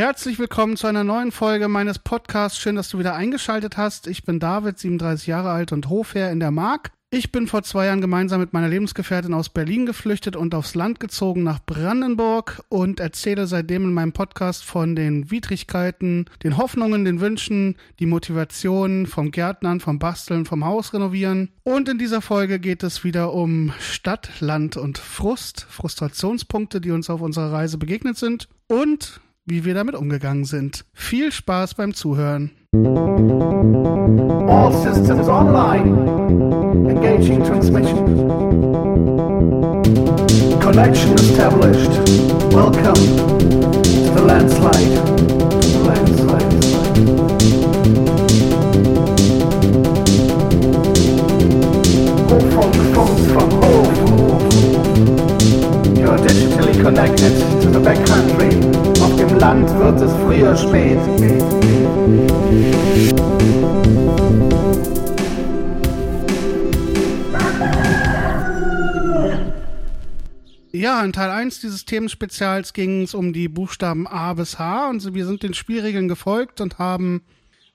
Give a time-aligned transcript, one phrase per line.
[0.00, 2.58] Herzlich willkommen zu einer neuen Folge meines Podcasts.
[2.58, 4.06] Schön, dass du wieder eingeschaltet hast.
[4.06, 6.90] Ich bin David, 37 Jahre alt und Hofherr in der Mark.
[7.10, 11.00] Ich bin vor zwei Jahren gemeinsam mit meiner Lebensgefährtin aus Berlin geflüchtet und aufs Land
[11.00, 17.20] gezogen nach Brandenburg und erzähle seitdem in meinem Podcast von den Widrigkeiten, den Hoffnungen, den
[17.20, 21.50] Wünschen, die Motivation vom Gärtnern, vom Basteln, vom Haus renovieren.
[21.62, 27.10] Und in dieser Folge geht es wieder um Stadt, Land und Frust, Frustrationspunkte, die uns
[27.10, 29.20] auf unserer Reise begegnet sind und
[29.50, 30.84] wie wir damit umgegangen sind.
[30.94, 32.52] Viel Spaß beim Zuhören.
[34.48, 36.88] All systems online.
[36.88, 38.28] Engaging transmission.
[40.60, 41.90] Connection established.
[42.52, 44.94] Welcome to the landslide.
[45.84, 46.54] Landslide.
[52.28, 53.60] Hofunk, Funk, from
[56.22, 57.32] digitally connected
[57.62, 58.50] to the backcountry.
[59.02, 60.98] Auf dem Land wird es früher spät.
[70.72, 75.14] Ja, in Teil 1 dieses Themenspezials ging es um die Buchstaben A bis H und
[75.14, 77.22] wir sind den Spielregeln gefolgt und haben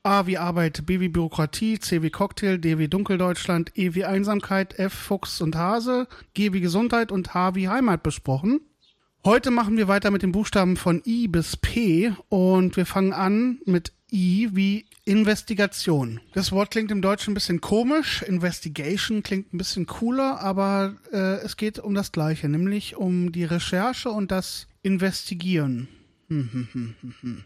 [0.03, 4.77] A wie Arbeit, B wie Bürokratie, C wie Cocktail, D wie Dunkeldeutschland, E wie Einsamkeit,
[4.77, 8.61] F Fuchs und Hase, G wie Gesundheit und H wie Heimat besprochen.
[9.25, 13.57] Heute machen wir weiter mit den Buchstaben von I bis P und wir fangen an
[13.65, 16.19] mit I wie Investigation.
[16.35, 18.21] Das Wort klingt im Deutschen ein bisschen komisch.
[18.21, 23.45] Investigation klingt ein bisschen cooler, aber äh, es geht um das Gleiche, nämlich um die
[23.45, 25.87] Recherche und das Investigieren.
[26.29, 27.43] Hm, hm, hm.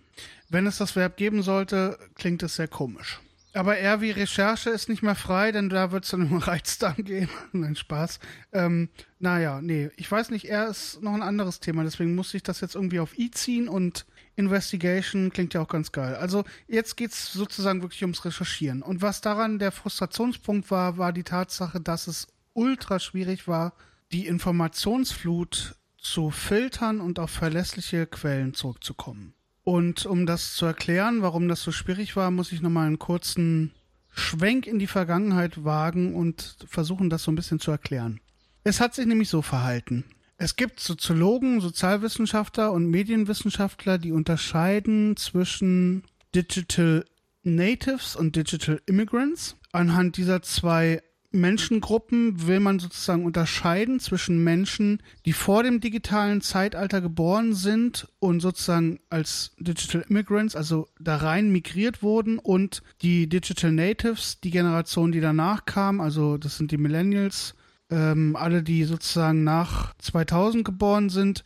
[0.50, 3.22] Wenn es das Verb geben sollte, klingt es sehr komisch.
[3.54, 7.04] Aber eher wie Recherche ist nicht mehr frei, denn da wird es dann um Reizdarm
[7.04, 7.30] gehen.
[7.52, 8.20] Nein, Spaß.
[8.54, 12.44] Ähm, naja, nee, ich weiß nicht, er ist noch ein anderes Thema, deswegen muss ich
[12.44, 16.16] das jetzt irgendwie auf I ziehen und Investigation klingt ja auch ganz geil.
[16.16, 18.82] Also jetzt geht es sozusagen wirklich ums Recherchieren.
[18.82, 23.74] Und was daran der Frustrationspunkt war, war die Tatsache, dass es ultra schwierig war,
[24.12, 29.34] die Informationsflut zu filtern und auf verlässliche Quellen zurückzukommen.
[29.64, 33.74] Und um das zu erklären, warum das so schwierig war, muss ich nochmal einen kurzen
[34.10, 38.20] Schwenk in die Vergangenheit wagen und versuchen, das so ein bisschen zu erklären.
[38.64, 40.06] Es hat sich nämlich so verhalten.
[40.38, 46.04] Es gibt Soziologen, Sozialwissenschaftler und Medienwissenschaftler, die unterscheiden zwischen
[46.34, 47.06] Digital
[47.44, 49.58] Natives und Digital Immigrants.
[49.72, 57.02] Anhand dieser zwei Menschengruppen will man sozusagen unterscheiden zwischen Menschen, die vor dem digitalen Zeitalter
[57.02, 63.72] geboren sind und sozusagen als Digital Immigrants, also da rein migriert wurden, und die Digital
[63.72, 67.54] Natives, die Generation, die danach kam, also das sind die Millennials,
[67.92, 71.44] ähm, alle, die sozusagen nach 2000 geboren sind,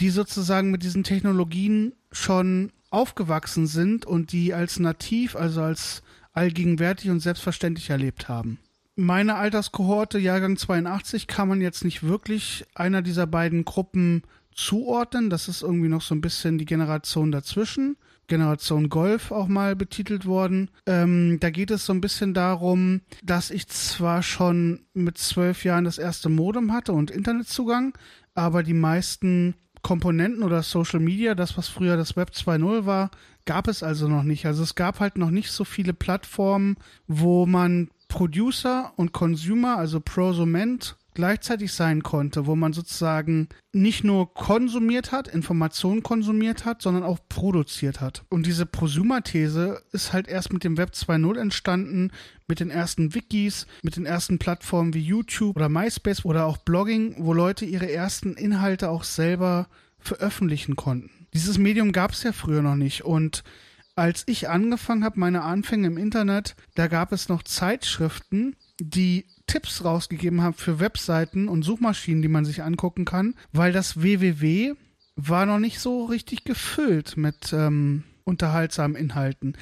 [0.00, 6.02] die sozusagen mit diesen Technologien schon aufgewachsen sind und die als nativ, also als
[6.32, 8.58] allgegenwärtig und selbstverständlich erlebt haben.
[8.96, 14.22] Meine Alterskohorte, Jahrgang 82, kann man jetzt nicht wirklich einer dieser beiden Gruppen
[14.54, 15.30] zuordnen.
[15.30, 17.96] Das ist irgendwie noch so ein bisschen die Generation dazwischen.
[18.28, 20.70] Generation Golf auch mal betitelt worden.
[20.86, 25.84] Ähm, da geht es so ein bisschen darum, dass ich zwar schon mit zwölf Jahren
[25.84, 27.98] das erste Modem hatte und Internetzugang,
[28.34, 33.10] aber die meisten Komponenten oder Social Media, das was früher das Web 2.0 war,
[33.44, 34.46] gab es also noch nicht.
[34.46, 36.76] Also es gab halt noch nicht so viele Plattformen,
[37.06, 44.32] wo man Producer und Consumer, also Prosument, gleichzeitig sein konnte, wo man sozusagen nicht nur
[44.32, 48.22] konsumiert hat, Informationen konsumiert hat, sondern auch produziert hat.
[48.28, 52.12] Und diese Prosumer-These ist halt erst mit dem Web 2.0 entstanden,
[52.46, 57.16] mit den ersten Wikis, mit den ersten Plattformen wie YouTube oder MySpace oder auch Blogging,
[57.18, 59.66] wo Leute ihre ersten Inhalte auch selber
[59.98, 61.10] veröffentlichen konnten.
[61.34, 63.42] Dieses Medium gab es ja früher noch nicht und
[63.96, 69.84] als ich angefangen habe, meine Anfänge im Internet, da gab es noch Zeitschriften, die Tipps
[69.84, 74.74] rausgegeben haben für Webseiten und Suchmaschinen, die man sich angucken kann, weil das www
[75.16, 79.56] war noch nicht so richtig gefüllt mit ähm, unterhaltsamen Inhalten.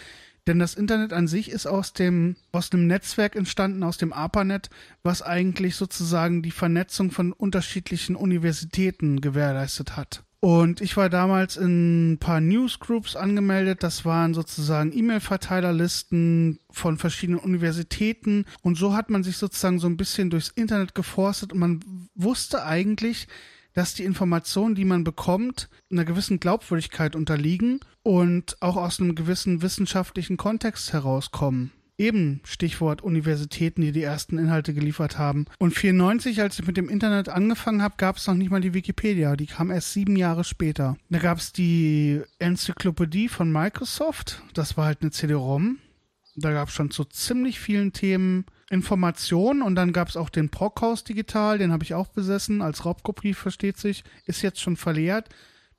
[0.47, 4.71] Denn das Internet an sich ist aus dem, aus einem Netzwerk entstanden, aus dem ARPANET,
[5.03, 10.25] was eigentlich sozusagen die Vernetzung von unterschiedlichen Universitäten gewährleistet hat.
[10.45, 13.85] Und ich war damals in ein paar Newsgroups angemeldet.
[13.85, 18.47] Das waren sozusagen E-Mail-Verteilerlisten von verschiedenen Universitäten.
[18.61, 21.85] Und so hat man sich sozusagen so ein bisschen durchs Internet geforstet und man
[22.17, 23.29] wusste eigentlich,
[23.75, 29.63] dass die Informationen, die man bekommt, einer gewissen Glaubwürdigkeit unterliegen und auch aus einem gewissen
[29.63, 31.71] wissenschaftlichen Kontext herauskommen.
[32.03, 35.47] Eben Stichwort Universitäten, die die ersten Inhalte geliefert haben.
[35.59, 38.75] Und 94, als ich mit dem Internet angefangen habe, gab es noch nicht mal die
[38.75, 39.37] Wikipedia.
[39.37, 40.97] Die kam erst sieben Jahre später.
[41.11, 44.43] Da gab es die Enzyklopädie von Microsoft.
[44.53, 45.79] Das war halt eine CD-ROM.
[46.35, 50.49] Da gab es schon zu ziemlich vielen Themen Informationen und dann gab es auch den
[50.49, 55.29] Brockhaus Digital, den habe ich auch besessen, als Raubkopie versteht sich, ist jetzt schon verleert.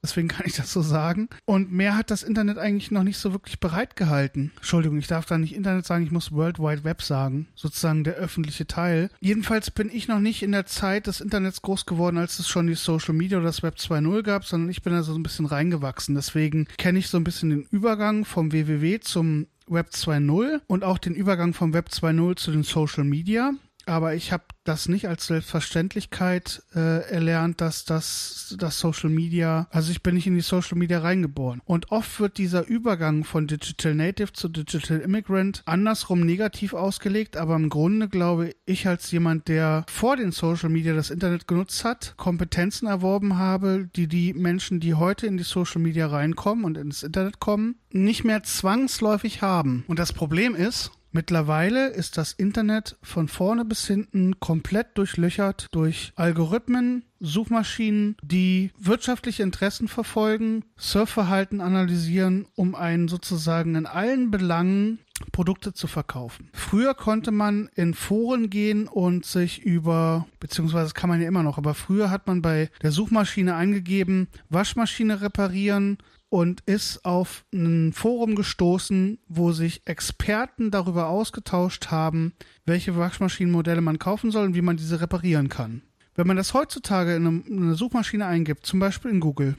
[0.03, 1.29] Deswegen kann ich das so sagen.
[1.45, 4.51] Und mehr hat das Internet eigentlich noch nicht so wirklich bereitgehalten.
[4.57, 7.47] Entschuldigung, ich darf da nicht Internet sagen, ich muss World Wide Web sagen.
[7.55, 9.09] Sozusagen der öffentliche Teil.
[9.21, 12.67] Jedenfalls bin ich noch nicht in der Zeit des Internets groß geworden, als es schon
[12.67, 15.45] die Social Media oder das Web 2.0 gab, sondern ich bin da so ein bisschen
[15.45, 16.15] reingewachsen.
[16.15, 20.97] Deswegen kenne ich so ein bisschen den Übergang vom WWW zum Web 2.0 und auch
[20.97, 23.53] den Übergang vom Web 2.0 zu den Social Media
[23.85, 29.91] aber ich habe das nicht als Selbstverständlichkeit äh, erlernt, dass das, das Social Media, also
[29.91, 31.61] ich bin nicht in die Social Media reingeboren.
[31.65, 37.55] Und oft wird dieser Übergang von Digital Native zu Digital Immigrant andersrum negativ ausgelegt, aber
[37.55, 42.13] im Grunde glaube ich als jemand, der vor den Social Media das Internet genutzt hat,
[42.17, 47.03] Kompetenzen erworben habe, die die Menschen, die heute in die Social Media reinkommen und ins
[47.03, 49.83] Internet kommen, nicht mehr zwangsläufig haben.
[49.87, 56.11] Und das Problem ist, Mittlerweile ist das Internet von vorne bis hinten komplett durchlöchert durch
[56.15, 64.97] Algorithmen, Suchmaschinen, die wirtschaftliche Interessen verfolgen, Surfverhalten analysieren, um einen sozusagen in allen Belangen
[65.31, 66.49] Produkte zu verkaufen.
[66.51, 71.59] Früher konnte man in Foren gehen und sich über, beziehungsweise kann man ja immer noch,
[71.59, 75.99] aber früher hat man bei der Suchmaschine eingegeben, Waschmaschine reparieren,
[76.33, 82.33] und ist auf ein Forum gestoßen, wo sich Experten darüber ausgetauscht haben,
[82.65, 85.83] welche Waschmaschinenmodelle man kaufen soll und wie man diese reparieren kann.
[86.15, 89.57] Wenn man das heutzutage in eine Suchmaschine eingibt, zum Beispiel in Google,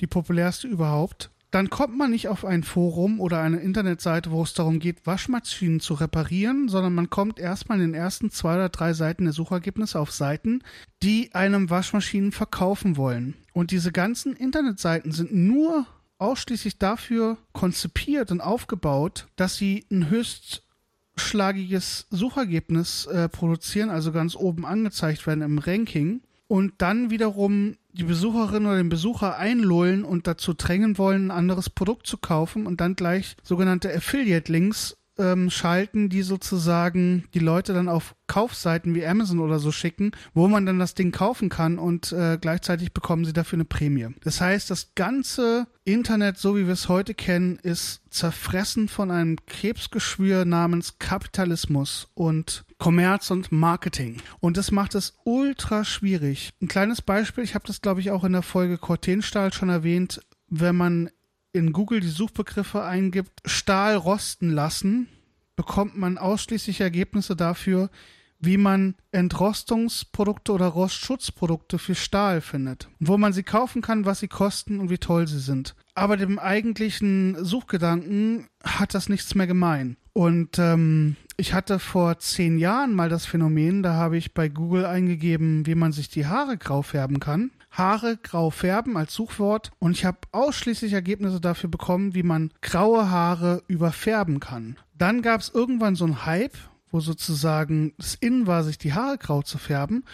[0.00, 4.54] die populärste überhaupt, dann kommt man nicht auf ein Forum oder eine Internetseite, wo es
[4.54, 8.92] darum geht, Waschmaschinen zu reparieren, sondern man kommt erstmal in den ersten zwei oder drei
[8.92, 10.62] Seiten der Suchergebnisse auf Seiten,
[11.02, 13.34] die einem Waschmaschinen verkaufen wollen.
[13.52, 15.84] Und diese ganzen Internetseiten sind nur
[16.22, 24.64] ausschließlich dafür konzipiert und aufgebaut, dass sie ein höchstschlagiges Suchergebnis äh, produzieren, also ganz oben
[24.64, 30.54] angezeigt werden im Ranking und dann wiederum die Besucherin oder den Besucher einlullen und dazu
[30.54, 36.22] drängen wollen, ein anderes Produkt zu kaufen und dann gleich sogenannte Affiliate-Links ähm, schalten, die
[36.22, 40.94] sozusagen die Leute dann auf Kaufseiten wie Amazon oder so schicken, wo man dann das
[40.94, 44.08] Ding kaufen kann und äh, gleichzeitig bekommen sie dafür eine Prämie.
[44.22, 49.36] Das heißt, das ganze Internet, so wie wir es heute kennen, ist zerfressen von einem
[49.46, 54.16] Krebsgeschwür namens Kapitalismus und Kommerz und Marketing.
[54.40, 56.52] Und das macht es ultra schwierig.
[56.60, 60.20] Ein kleines Beispiel, ich habe das glaube ich auch in der Folge Cortenstahl schon erwähnt,
[60.48, 61.10] wenn man
[61.52, 65.08] in Google die Suchbegriffe eingibt, Stahl rosten lassen,
[65.56, 67.90] bekommt man ausschließlich Ergebnisse dafür,
[68.42, 72.88] wie man Entrostungsprodukte oder Rostschutzprodukte für Stahl findet.
[72.98, 75.76] Wo man sie kaufen kann, was sie kosten und wie toll sie sind.
[75.94, 79.96] Aber dem eigentlichen Suchgedanken hat das nichts mehr gemein.
[80.12, 84.86] Und ähm, ich hatte vor zehn Jahren mal das Phänomen, da habe ich bei Google
[84.86, 87.52] eingegeben, wie man sich die Haare grau färben kann.
[87.72, 93.10] Haare grau färben als Suchwort und ich habe ausschließlich Ergebnisse dafür bekommen, wie man graue
[93.10, 94.76] Haare überfärben kann.
[94.96, 96.56] Dann gab es irgendwann so einen Hype,
[96.90, 100.04] wo sozusagen es in war, sich die Haare grau zu färben.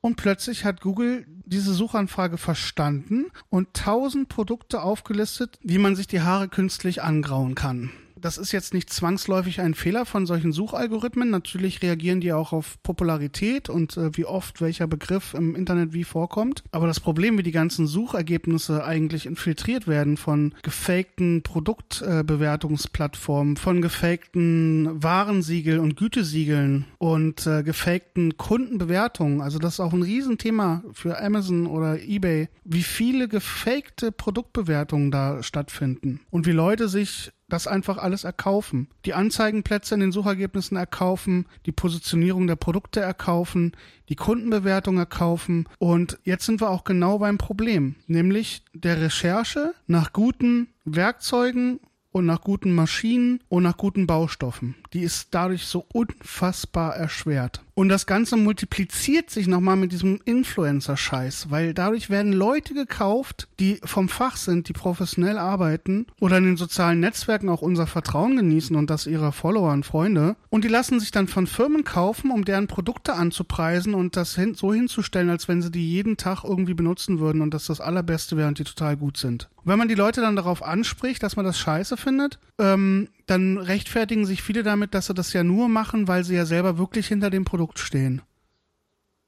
[0.00, 6.20] Und plötzlich hat Google diese Suchanfrage verstanden und tausend Produkte aufgelistet, wie man sich die
[6.20, 7.90] Haare künstlich angrauen kann
[8.24, 11.28] das ist jetzt nicht zwangsläufig ein Fehler von solchen Suchalgorithmen.
[11.28, 16.04] Natürlich reagieren die auch auf Popularität und äh, wie oft welcher Begriff im Internet wie
[16.04, 16.64] vorkommt.
[16.70, 23.82] Aber das Problem, wie die ganzen Suchergebnisse eigentlich infiltriert werden von gefakten Produktbewertungsplattformen, äh, von
[23.82, 29.42] gefakten Warensiegel und Gütesiegeln und äh, gefakten Kundenbewertungen.
[29.42, 35.42] Also das ist auch ein Riesenthema für Amazon oder eBay, wie viele gefakte Produktbewertungen da
[35.42, 38.88] stattfinden und wie Leute sich das einfach alles erkaufen.
[39.04, 43.72] Die Anzeigenplätze in den Suchergebnissen erkaufen, die Positionierung der Produkte erkaufen,
[44.08, 45.68] die Kundenbewertung erkaufen.
[45.78, 51.80] Und jetzt sind wir auch genau beim Problem, nämlich der Recherche nach guten Werkzeugen
[52.10, 54.74] und nach guten Maschinen und nach guten Baustoffen.
[54.92, 57.63] Die ist dadurch so unfassbar erschwert.
[57.74, 63.80] Und das Ganze multipliziert sich nochmal mit diesem Influencer-Scheiß, weil dadurch werden Leute gekauft, die
[63.84, 68.76] vom Fach sind, die professionell arbeiten oder in den sozialen Netzwerken auch unser Vertrauen genießen
[68.76, 70.36] und das ihrer Follower und Freunde.
[70.50, 74.54] Und die lassen sich dann von Firmen kaufen, um deren Produkte anzupreisen und das hin
[74.54, 78.36] so hinzustellen, als wenn sie die jeden Tag irgendwie benutzen würden und das das Allerbeste
[78.36, 79.48] wäre und die total gut sind.
[79.64, 84.26] Wenn man die Leute dann darauf anspricht, dass man das scheiße findet, ähm, dann rechtfertigen
[84.26, 87.30] sich viele damit, dass sie das ja nur machen, weil sie ja selber wirklich hinter
[87.30, 88.22] dem Produkt stehen.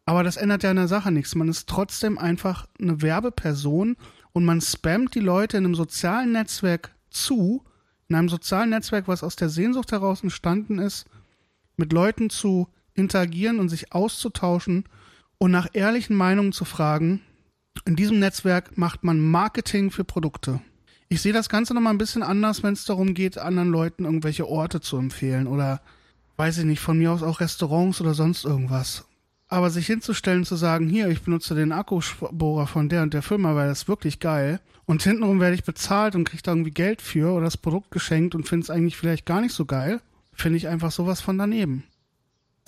[0.05, 1.35] Aber das ändert ja an der Sache nichts.
[1.35, 3.97] Man ist trotzdem einfach eine Werbeperson
[4.33, 7.65] und man spammt die Leute in einem sozialen Netzwerk zu,
[8.09, 11.07] in einem sozialen Netzwerk, was aus der Sehnsucht heraus entstanden ist,
[11.76, 14.85] mit Leuten zu interagieren und sich auszutauschen
[15.38, 17.21] und nach ehrlichen Meinungen zu fragen.
[17.85, 20.61] In diesem Netzwerk macht man Marketing für Produkte.
[21.08, 24.48] Ich sehe das Ganze nochmal ein bisschen anders, wenn es darum geht, anderen Leuten irgendwelche
[24.48, 25.80] Orte zu empfehlen oder,
[26.36, 29.04] weiß ich nicht, von mir aus auch Restaurants oder sonst irgendwas.
[29.48, 33.54] Aber sich hinzustellen, zu sagen, hier, ich benutze den Akkubohrer von der und der Firma,
[33.54, 34.60] weil das ist wirklich geil.
[34.84, 38.34] Und hintenrum werde ich bezahlt und kriege da irgendwie Geld für oder das Produkt geschenkt
[38.34, 40.00] und finde es eigentlich vielleicht gar nicht so geil,
[40.32, 41.84] finde ich einfach sowas von daneben.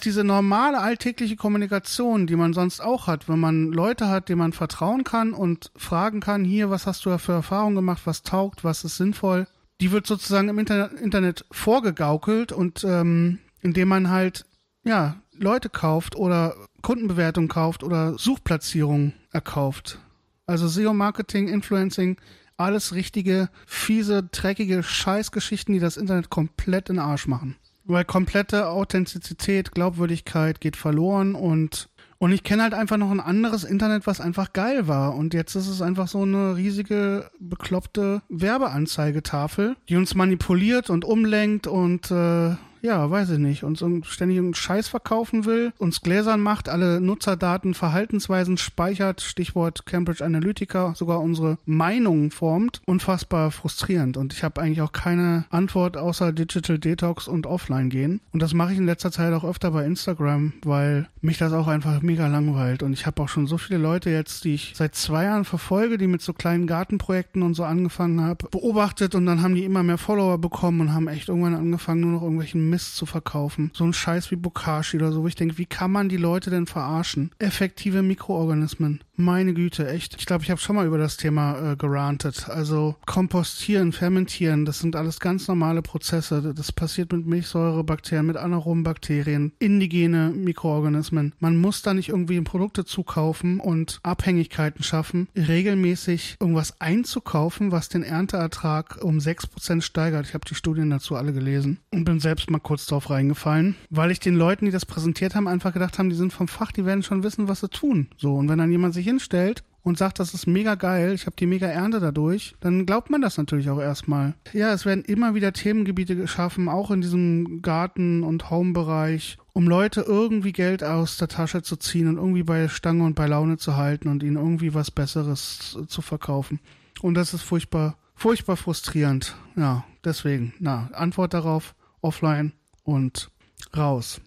[0.04, 4.52] Diese normale alltägliche Kommunikation, die man sonst auch hat, wenn man Leute hat, denen man
[4.52, 8.62] vertrauen kann und fragen kann, hier, was hast du da für Erfahrungen gemacht, was taugt,
[8.62, 9.48] was ist sinnvoll,
[9.80, 14.46] die wird sozusagen im Internet, Internet vorgegaukelt und ähm, indem man halt
[14.84, 19.98] ja Leute kauft oder Kundenbewertung kauft oder Suchplatzierung erkauft.
[20.46, 22.16] Also SEO-Marketing, Influencing,
[22.56, 27.56] alles richtige, fiese, dreckige Scheißgeschichten, die das Internet komplett in den Arsch machen.
[27.88, 31.88] Weil komplette Authentizität, Glaubwürdigkeit geht verloren und
[32.20, 35.14] und ich kenne halt einfach noch ein anderes Internet, was einfach geil war.
[35.14, 41.68] Und jetzt ist es einfach so eine riesige, bekloppte Werbeanzeigetafel, die uns manipuliert und umlenkt
[41.68, 46.68] und äh, ja, weiß ich nicht, uns ständig einen Scheiß verkaufen will, uns gläsern macht,
[46.68, 54.16] alle Nutzerdaten, Verhaltensweisen speichert, Stichwort Cambridge Analytica, sogar unsere Meinungen formt, unfassbar frustrierend.
[54.16, 58.20] Und ich habe eigentlich auch keine Antwort außer Digital Detox und Offline gehen.
[58.32, 61.68] Und das mache ich in letzter Zeit auch öfter bei Instagram, weil mich das auch
[61.68, 62.82] einfach mega langweilt.
[62.82, 65.98] Und ich habe auch schon so viele Leute jetzt, die ich seit zwei Jahren verfolge,
[65.98, 69.82] die mit so kleinen Gartenprojekten und so angefangen habe, beobachtet und dann haben die immer
[69.82, 73.70] mehr Follower bekommen und haben echt irgendwann angefangen, nur noch irgendwelchen Mist zu verkaufen.
[73.74, 76.50] So ein Scheiß wie Bokashi oder so, wo ich denke, wie kann man die Leute
[76.50, 77.30] denn verarschen?
[77.38, 79.00] Effektive Mikroorganismen.
[79.20, 80.14] Meine Güte, echt.
[80.16, 82.48] Ich glaube, ich habe schon mal über das Thema äh, gerantet.
[82.48, 86.54] Also kompostieren, fermentieren, das sind alles ganz normale Prozesse.
[86.54, 91.32] Das passiert mit Milchsäurebakterien, mit anaeroben Bakterien, indigene Mikroorganismen.
[91.40, 98.04] Man muss da nicht irgendwie Produkte zukaufen und Abhängigkeiten schaffen, regelmäßig irgendwas einzukaufen, was den
[98.04, 100.26] Ernteertrag um 6% steigert.
[100.26, 104.12] Ich habe die Studien dazu alle gelesen und bin selbst mal kurz drauf reingefallen, weil
[104.12, 106.84] ich den Leuten, die das präsentiert haben, einfach gedacht haben, die sind vom Fach, die
[106.84, 108.06] werden schon wissen, was sie tun.
[108.16, 111.36] So, und wenn dann jemand sich hinstellt und sagt, das ist mega geil, ich habe
[111.36, 114.34] die mega Ernte dadurch, dann glaubt man das natürlich auch erstmal.
[114.52, 120.02] Ja, es werden immer wieder Themengebiete geschaffen, auch in diesem Garten- und Home-Bereich, um Leute
[120.02, 123.76] irgendwie Geld aus der Tasche zu ziehen und irgendwie bei Stange und bei Laune zu
[123.76, 126.60] halten und ihnen irgendwie was Besseres zu verkaufen.
[127.00, 129.36] Und das ist furchtbar, furchtbar frustrierend.
[129.56, 133.30] Ja, deswegen, na, Antwort darauf, offline und
[133.76, 134.20] raus.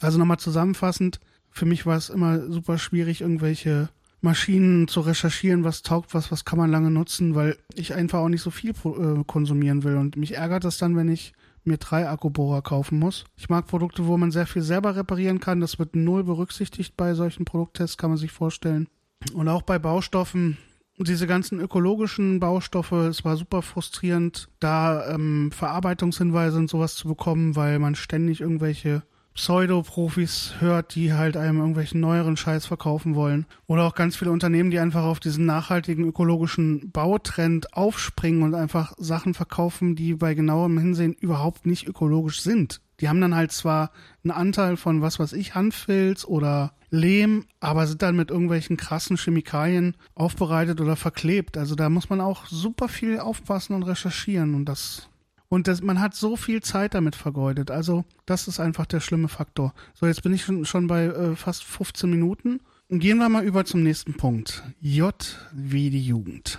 [0.00, 1.20] Also nochmal zusammenfassend,
[1.50, 3.90] für mich war es immer super schwierig, irgendwelche
[4.22, 8.28] Maschinen zu recherchieren, was taugt was, was kann man lange nutzen, weil ich einfach auch
[8.28, 9.96] nicht so viel äh, konsumieren will.
[9.96, 11.32] Und mich ärgert das dann, wenn ich
[11.64, 13.24] mir drei Akkubohrer kaufen muss.
[13.36, 15.60] Ich mag Produkte, wo man sehr viel selber reparieren kann.
[15.60, 18.88] Das wird null berücksichtigt bei solchen Produkttests, kann man sich vorstellen.
[19.34, 20.56] Und auch bei Baustoffen,
[20.98, 27.56] diese ganzen ökologischen Baustoffe, es war super frustrierend, da ähm, Verarbeitungshinweise und sowas zu bekommen,
[27.56, 29.02] weil man ständig irgendwelche
[29.34, 33.46] Pseudo-Profis hört, die halt einem irgendwelchen neueren Scheiß verkaufen wollen.
[33.66, 38.92] Oder auch ganz viele Unternehmen, die einfach auf diesen nachhaltigen ökologischen Bautrend aufspringen und einfach
[38.98, 42.80] Sachen verkaufen, die bei genauem Hinsehen überhaupt nicht ökologisch sind.
[43.00, 43.90] Die haben dann halt zwar
[44.22, 49.16] einen Anteil von was weiß ich, Handfilz oder Lehm, aber sind dann mit irgendwelchen krassen
[49.16, 51.56] Chemikalien aufbereitet oder verklebt.
[51.56, 55.08] Also da muss man auch super viel aufpassen und recherchieren und das
[55.52, 57.70] und das, man hat so viel Zeit damit vergeudet.
[57.70, 59.74] Also, das ist einfach der schlimme Faktor.
[59.92, 62.60] So, jetzt bin ich schon, schon bei äh, fast 15 Minuten.
[62.88, 64.62] Gehen wir mal über zum nächsten Punkt.
[64.80, 65.14] J
[65.52, 66.58] wie die Jugend.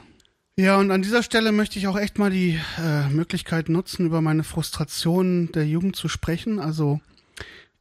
[0.57, 4.21] Ja, und an dieser Stelle möchte ich auch echt mal die äh, Möglichkeit nutzen, über
[4.21, 6.59] meine Frustrationen der Jugend zu sprechen.
[6.59, 7.01] Also,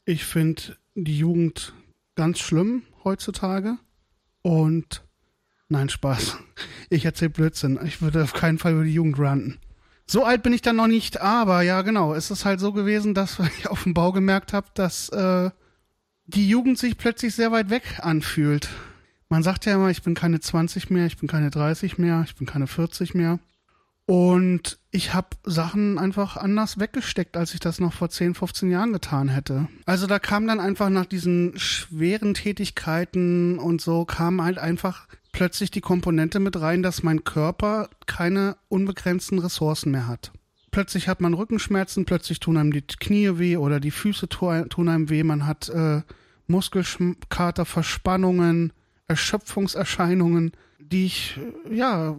[0.06, 1.74] ich finde die Jugend
[2.14, 3.76] ganz schlimm heutzutage.
[4.40, 5.04] Und
[5.68, 6.38] nein, Spaß.
[6.88, 7.78] Ich erzähle Blödsinn.
[7.84, 9.58] Ich würde auf keinen Fall über die Jugend ranten.
[10.12, 12.12] So alt bin ich dann noch nicht, aber ja, genau.
[12.12, 15.48] Es ist halt so gewesen, dass ich auf dem Bau gemerkt habe, dass äh,
[16.26, 18.68] die Jugend sich plötzlich sehr weit weg anfühlt.
[19.30, 22.34] Man sagt ja immer, ich bin keine 20 mehr, ich bin keine 30 mehr, ich
[22.34, 23.38] bin keine 40 mehr.
[24.04, 28.92] Und ich habe Sachen einfach anders weggesteckt, als ich das noch vor 10, 15 Jahren
[28.92, 29.66] getan hätte.
[29.86, 35.70] Also da kam dann einfach nach diesen schweren Tätigkeiten und so kam halt einfach plötzlich
[35.70, 40.32] die Komponente mit rein, dass mein Körper keine unbegrenzten Ressourcen mehr hat.
[40.70, 45.10] plötzlich hat man Rückenschmerzen, plötzlich tun einem die Knie weh oder die Füße tun einem
[45.10, 46.02] weh, man hat äh,
[46.46, 48.72] Muskelkater, Verspannungen,
[49.06, 51.38] Erschöpfungserscheinungen, die ich,
[51.70, 52.16] äh, ja,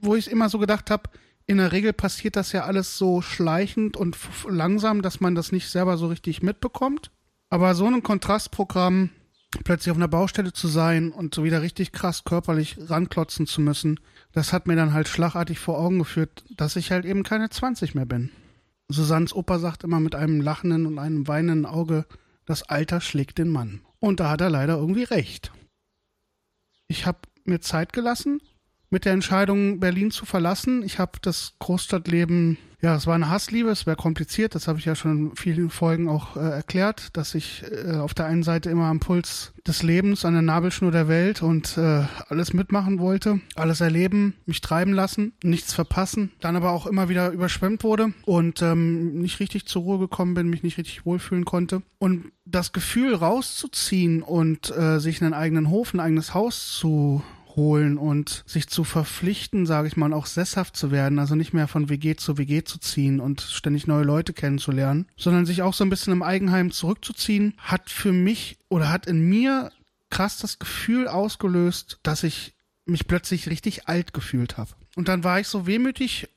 [0.00, 1.10] wo ich immer so gedacht habe,
[1.46, 4.16] in der Regel passiert das ja alles so schleichend und
[4.48, 7.10] langsam, dass man das nicht selber so richtig mitbekommt.
[7.50, 9.10] Aber so ein Kontrastprogramm,
[9.62, 14.00] plötzlich auf einer Baustelle zu sein und so wieder richtig krass körperlich ranklotzen zu müssen,
[14.32, 17.94] das hat mir dann halt schlagartig vor Augen geführt, dass ich halt eben keine 20
[17.94, 18.30] mehr bin.
[18.88, 22.06] Susannes Opa sagt immer mit einem lachenden und einem weinenden Auge,
[22.44, 23.80] das Alter schlägt den Mann.
[23.98, 25.52] Und da hat er leider irgendwie recht.
[26.88, 28.40] Ich habe mir Zeit gelassen
[28.90, 30.82] mit der Entscheidung, Berlin zu verlassen.
[30.82, 34.84] Ich habe das Großstadtleben ja, es war eine Hassliebe, es wäre kompliziert, das habe ich
[34.84, 38.68] ja schon in vielen Folgen auch äh, erklärt, dass ich äh, auf der einen Seite
[38.68, 43.40] immer am Puls des Lebens, an der Nabelschnur der Welt und äh, alles mitmachen wollte,
[43.54, 48.60] alles erleben, mich treiben lassen, nichts verpassen, dann aber auch immer wieder überschwemmt wurde und
[48.60, 51.80] ähm, nicht richtig zur Ruhe gekommen bin, mich nicht richtig wohlfühlen konnte.
[51.98, 57.22] Und das Gefühl rauszuziehen und äh, sich einen eigenen Hof, ein eigenes Haus zu
[57.56, 61.68] holen und sich zu verpflichten, sage ich mal, auch sesshaft zu werden, also nicht mehr
[61.68, 65.84] von WG zu WG zu ziehen und ständig neue Leute kennenzulernen, sondern sich auch so
[65.84, 69.70] ein bisschen im Eigenheim zurückzuziehen, hat für mich oder hat in mir
[70.10, 72.54] krass das Gefühl ausgelöst, dass ich
[72.86, 74.70] mich plötzlich richtig alt gefühlt habe.
[74.96, 76.28] Und dann war ich so wehmütig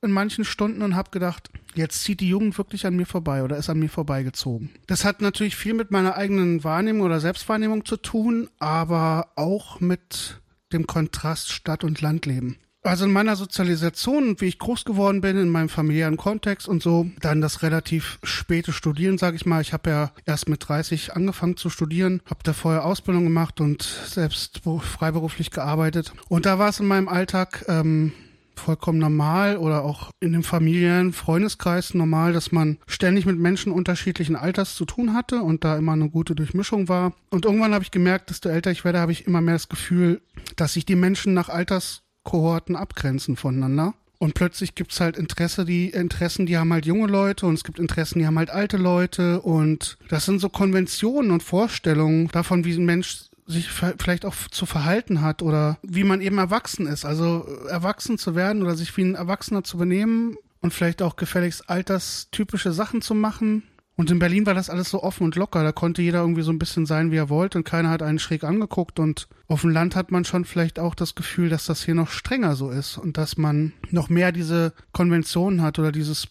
[0.00, 3.56] in manchen Stunden und habe gedacht, jetzt zieht die Jugend wirklich an mir vorbei oder
[3.56, 4.70] ist an mir vorbeigezogen.
[4.86, 10.40] Das hat natürlich viel mit meiner eigenen Wahrnehmung oder Selbstwahrnehmung zu tun, aber auch mit
[10.72, 12.56] dem Kontrast Stadt- und Landleben.
[12.82, 17.10] Also in meiner Sozialisation, wie ich groß geworden bin, in meinem familiären Kontext und so,
[17.20, 19.60] dann das relativ späte Studieren, sage ich mal.
[19.60, 23.82] Ich habe ja erst mit 30 angefangen zu studieren, habe da vorher Ausbildung gemacht und
[23.82, 26.12] selbst freiberuflich gearbeitet.
[26.28, 28.12] Und da war es in meinem Alltag ähm,
[28.58, 34.36] vollkommen normal oder auch in dem Familien, Freundeskreis normal, dass man ständig mit Menschen unterschiedlichen
[34.36, 37.12] Alters zu tun hatte und da immer eine gute Durchmischung war.
[37.30, 40.20] Und irgendwann habe ich gemerkt, desto älter ich werde, habe ich immer mehr das Gefühl,
[40.56, 43.94] dass sich die Menschen nach Alterskohorten abgrenzen voneinander.
[44.18, 47.78] Und plötzlich gibt's halt Interesse, die Interessen, die haben halt junge Leute und es gibt
[47.78, 49.40] Interessen, die haben halt alte Leute.
[49.40, 54.66] Und das sind so Konventionen und Vorstellungen davon, wie ein Mensch sich vielleicht auch zu
[54.66, 57.04] verhalten hat oder wie man eben erwachsen ist.
[57.04, 61.16] Also äh, erwachsen zu werden oder sich wie ein Erwachsener zu benehmen und vielleicht auch
[61.16, 63.62] gefälligst alterstypische Sachen zu machen.
[63.96, 65.64] Und in Berlin war das alles so offen und locker.
[65.64, 68.20] Da konnte jeder irgendwie so ein bisschen sein, wie er wollte und keiner hat einen
[68.20, 69.00] schräg angeguckt.
[69.00, 72.10] Und auf dem Land hat man schon vielleicht auch das Gefühl, dass das hier noch
[72.10, 76.28] strenger so ist und dass man noch mehr diese Konventionen hat oder dieses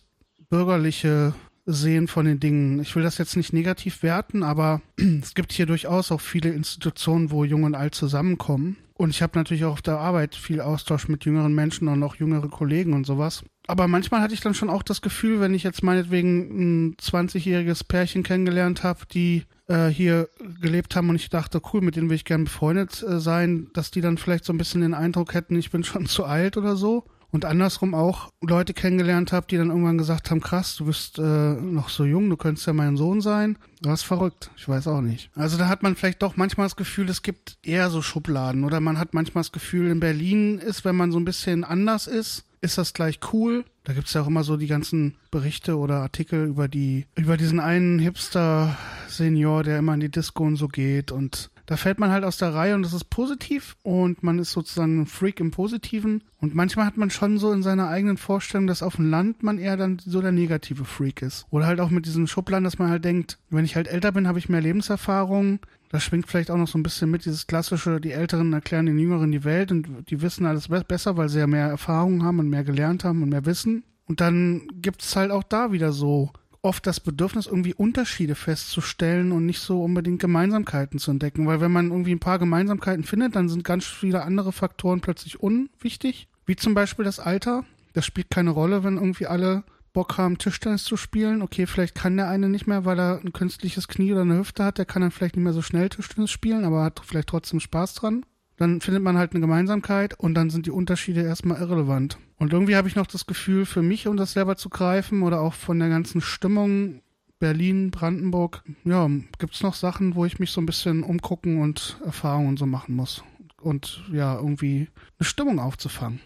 [0.49, 1.33] bürgerliche
[1.67, 2.79] sehen von den Dingen.
[2.79, 4.81] Ich will das jetzt nicht negativ werten, aber
[5.21, 8.77] es gibt hier durchaus auch viele Institutionen, wo Jung und Alt zusammenkommen.
[8.93, 12.15] Und ich habe natürlich auch auf der Arbeit viel Austausch mit jüngeren Menschen und auch
[12.15, 13.43] jüngere Kollegen und sowas.
[13.67, 17.83] Aber manchmal hatte ich dann schon auch das Gefühl, wenn ich jetzt meinetwegen ein 20-jähriges
[17.83, 20.29] Pärchen kennengelernt habe, die äh, hier
[20.61, 23.91] gelebt haben und ich dachte, cool, mit denen will ich gern befreundet äh, sein, dass
[23.91, 26.75] die dann vielleicht so ein bisschen den Eindruck hätten, ich bin schon zu alt oder
[26.75, 31.19] so und andersrum auch Leute kennengelernt habe, die dann irgendwann gesagt haben, krass, du bist
[31.19, 33.57] äh, noch so jung, du könntest ja mein Sohn sein.
[33.85, 35.29] Ist verrückt, ich weiß auch nicht.
[35.35, 38.79] Also da hat man vielleicht doch manchmal das Gefühl, es gibt eher so Schubladen oder
[38.79, 42.45] man hat manchmal das Gefühl, in Berlin ist, wenn man so ein bisschen anders ist,
[42.61, 43.65] ist das gleich cool.
[43.83, 47.59] Da gibt's ja auch immer so die ganzen Berichte oder Artikel über die, über diesen
[47.59, 52.23] einen Hipster-Senior, der immer in die Disco und so geht und da fällt man halt
[52.23, 56.23] aus der Reihe und das ist positiv und man ist sozusagen ein Freak im Positiven.
[56.39, 59.57] Und manchmal hat man schon so in seiner eigenen Vorstellung, dass auf dem Land man
[59.59, 61.45] eher dann so der negative Freak ist.
[61.49, 64.29] Oder halt auch mit diesen Schubladen, dass man halt denkt, wenn ich halt älter bin,
[64.29, 65.59] habe ich mehr Lebenserfahrung.
[65.89, 68.97] Da schwingt vielleicht auch noch so ein bisschen mit dieses klassische, die Älteren erklären den
[68.97, 72.49] Jüngeren die Welt und die wissen alles besser, weil sie ja mehr Erfahrung haben und
[72.49, 73.83] mehr gelernt haben und mehr wissen.
[74.05, 79.45] Und dann gibt's halt auch da wieder so oft das Bedürfnis, irgendwie Unterschiede festzustellen und
[79.45, 81.47] nicht so unbedingt Gemeinsamkeiten zu entdecken.
[81.47, 85.39] Weil wenn man irgendwie ein paar Gemeinsamkeiten findet, dann sind ganz viele andere Faktoren plötzlich
[85.39, 86.27] unwichtig.
[86.45, 87.63] Wie zum Beispiel das Alter.
[87.93, 91.41] Das spielt keine Rolle, wenn irgendwie alle Bock haben, Tischtennis zu spielen.
[91.41, 94.63] Okay, vielleicht kann der eine nicht mehr, weil er ein künstliches Knie oder eine Hüfte
[94.63, 94.77] hat.
[94.77, 97.95] Der kann dann vielleicht nicht mehr so schnell Tischtennis spielen, aber hat vielleicht trotzdem Spaß
[97.95, 98.23] dran.
[98.57, 102.17] Dann findet man halt eine Gemeinsamkeit und dann sind die Unterschiede erstmal irrelevant.
[102.37, 105.41] Und irgendwie habe ich noch das Gefühl, für mich, um das selber zu greifen oder
[105.41, 107.01] auch von der ganzen Stimmung
[107.39, 112.57] Berlin, Brandenburg, ja, gibt's noch Sachen, wo ich mich so ein bisschen umgucken und Erfahrungen
[112.57, 113.23] so machen muss.
[113.61, 114.87] Und ja, irgendwie
[115.19, 116.19] eine Stimmung aufzufangen.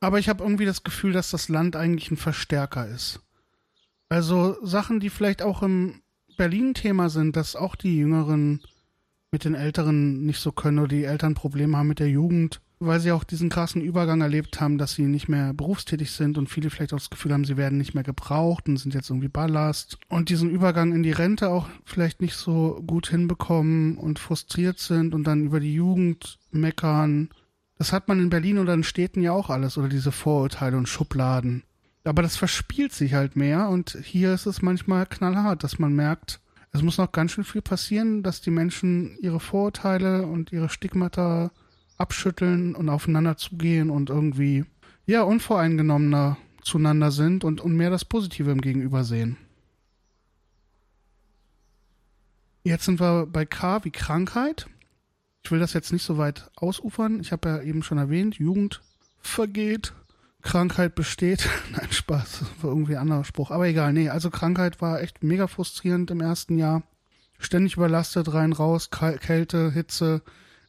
[0.00, 3.20] Aber ich habe irgendwie das Gefühl, dass das Land eigentlich ein Verstärker ist.
[4.08, 6.02] Also Sachen, die vielleicht auch im
[6.36, 8.60] Berlin-Thema sind, dass auch die Jüngeren
[9.32, 13.00] mit den Älteren nicht so können oder die Eltern Probleme haben mit der Jugend weil
[13.00, 16.70] sie auch diesen krassen Übergang erlebt haben, dass sie nicht mehr berufstätig sind und viele
[16.70, 19.98] vielleicht auch das Gefühl haben, sie werden nicht mehr gebraucht und sind jetzt irgendwie Ballast
[20.08, 25.14] und diesen Übergang in die Rente auch vielleicht nicht so gut hinbekommen und frustriert sind
[25.14, 27.30] und dann über die Jugend meckern.
[27.78, 30.88] Das hat man in Berlin oder in Städten ja auch alles oder diese Vorurteile und
[30.88, 31.62] Schubladen.
[32.04, 36.40] Aber das verspielt sich halt mehr und hier ist es manchmal knallhart, dass man merkt,
[36.72, 41.50] es muss noch ganz schön viel passieren, dass die Menschen ihre Vorurteile und ihre Stigmata
[41.98, 44.64] abschütteln und aufeinander zugehen und irgendwie,
[45.06, 49.36] ja, unvoreingenommener zueinander sind und, und mehr das Positive im Gegenüber sehen.
[52.64, 54.66] Jetzt sind wir bei K wie Krankheit.
[55.44, 57.20] Ich will das jetzt nicht so weit ausufern.
[57.20, 58.80] Ich habe ja eben schon erwähnt, Jugend
[59.20, 59.92] vergeht,
[60.42, 61.48] Krankheit besteht.
[61.72, 63.50] Nein, Spaß, das war irgendwie ein anderer Spruch.
[63.50, 66.82] Aber egal, nee, also Krankheit war echt mega frustrierend im ersten Jahr.
[67.38, 70.22] Ständig überlastet, rein, raus, Kälte, Hitze,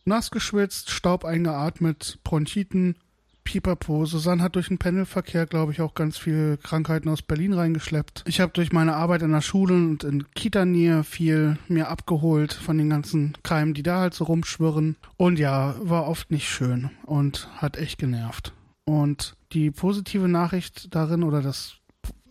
[0.06, 2.96] nass geschwitzt, Staub eingeatmet, Bronchiten,
[3.44, 4.06] Pipapo.
[4.06, 8.24] Susanne hat durch den Pendelverkehr, glaube ich, auch ganz viele Krankheiten aus Berlin reingeschleppt.
[8.28, 12.78] Ich habe durch meine Arbeit in der Schule und in Kita-Nähe viel mir abgeholt von
[12.78, 14.96] den ganzen Keimen, die da halt so rumschwirren.
[15.18, 18.54] Und ja, war oft nicht schön und hat echt genervt.
[18.86, 21.76] Und die positive Nachricht darin oder das,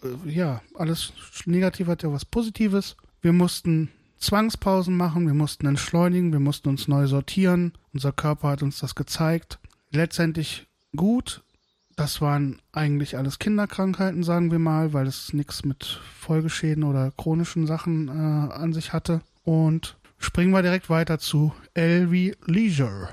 [0.02, 1.12] äh, ja, alles
[1.46, 2.96] Negative hat ja was Positives.
[3.20, 7.72] Wir mussten Zwangspausen machen, wir mussten entschleunigen, wir mussten uns neu sortieren.
[7.92, 9.58] Unser Körper hat uns das gezeigt.
[9.90, 11.42] Letztendlich gut.
[11.96, 17.66] Das waren eigentlich alles Kinderkrankheiten, sagen wir mal, weil es nichts mit Folgeschäden oder chronischen
[17.66, 19.20] Sachen äh, an sich hatte.
[19.44, 23.10] Und springen wir direkt weiter zu L wie Leisure.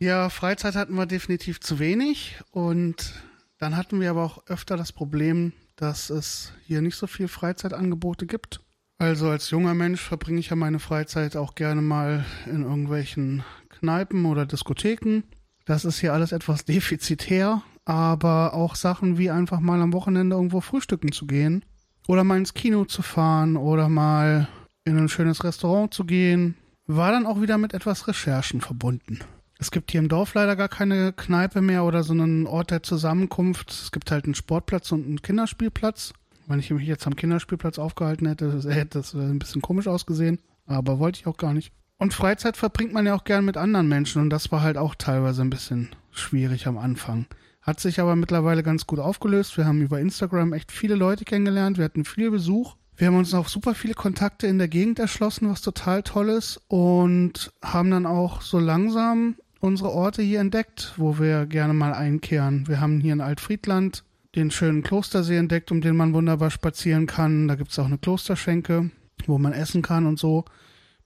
[0.00, 3.14] Ja, Freizeit hatten wir definitiv zu wenig und
[3.58, 8.26] dann hatten wir aber auch öfter das Problem, dass es hier nicht so viel Freizeitangebote
[8.26, 8.60] gibt.
[8.98, 14.24] Also als junger Mensch verbringe ich ja meine Freizeit auch gerne mal in irgendwelchen Kneipen
[14.24, 15.22] oder Diskotheken.
[15.64, 20.60] Das ist hier alles etwas defizitär, aber auch Sachen wie einfach mal am Wochenende irgendwo
[20.60, 21.64] frühstücken zu gehen
[22.08, 24.48] oder mal ins Kino zu fahren oder mal
[24.84, 29.20] in ein schönes Restaurant zu gehen, war dann auch wieder mit etwas Recherchen verbunden.
[29.60, 32.84] Es gibt hier im Dorf leider gar keine Kneipe mehr oder so einen Ort der
[32.84, 33.72] Zusammenkunft.
[33.72, 36.12] Es gibt halt einen Sportplatz und einen Kinderspielplatz.
[36.46, 40.38] Wenn ich mich jetzt am Kinderspielplatz aufgehalten hätte, hätte das ein bisschen komisch ausgesehen.
[40.66, 41.72] Aber wollte ich auch gar nicht.
[41.98, 44.94] Und Freizeit verbringt man ja auch gern mit anderen Menschen und das war halt auch
[44.94, 47.26] teilweise ein bisschen schwierig am Anfang.
[47.60, 49.56] Hat sich aber mittlerweile ganz gut aufgelöst.
[49.56, 51.76] Wir haben über Instagram echt viele Leute kennengelernt.
[51.76, 52.76] Wir hatten viel Besuch.
[52.96, 56.60] Wir haben uns auch super viele Kontakte in der Gegend erschlossen, was total toll ist.
[56.68, 62.66] Und haben dann auch so langsam unsere Orte hier entdeckt, wo wir gerne mal einkehren.
[62.68, 67.48] Wir haben hier in Altfriedland den schönen Klostersee entdeckt, um den man wunderbar spazieren kann.
[67.48, 68.90] Da gibt es auch eine Klosterschenke,
[69.26, 70.44] wo man essen kann und so.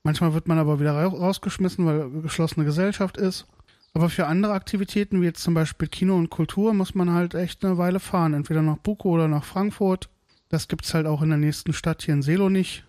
[0.03, 3.47] Manchmal wird man aber wieder rausgeschmissen, weil geschlossene Gesellschaft ist.
[3.93, 7.63] Aber für andere Aktivitäten, wie jetzt zum Beispiel Kino und Kultur, muss man halt echt
[7.63, 8.33] eine Weile fahren.
[8.33, 10.09] Entweder nach Buko oder nach Frankfurt.
[10.49, 12.85] Das gibt es halt auch in der nächsten Stadt hier in Selo nicht.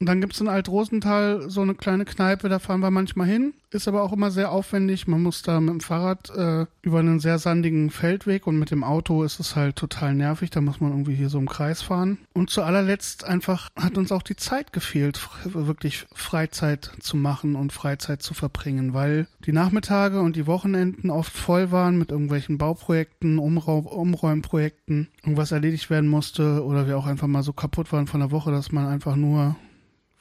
[0.00, 3.52] Und dann gibt es in Alt-Rosenthal so eine kleine Kneipe, da fahren wir manchmal hin.
[3.70, 5.06] Ist aber auch immer sehr aufwendig.
[5.06, 8.82] Man muss da mit dem Fahrrad äh, über einen sehr sandigen Feldweg und mit dem
[8.82, 10.48] Auto ist es halt total nervig.
[10.48, 12.16] Da muss man irgendwie hier so im Kreis fahren.
[12.32, 17.74] Und zu allerletzt einfach hat uns auch die Zeit gefehlt, wirklich Freizeit zu machen und
[17.74, 23.38] Freizeit zu verbringen, weil die Nachmittage und die Wochenenden oft voll waren mit irgendwelchen Bauprojekten,
[23.38, 28.20] Umrau Umräumprojekten, irgendwas erledigt werden musste oder wir auch einfach mal so kaputt waren von
[28.20, 29.56] der Woche, dass man einfach nur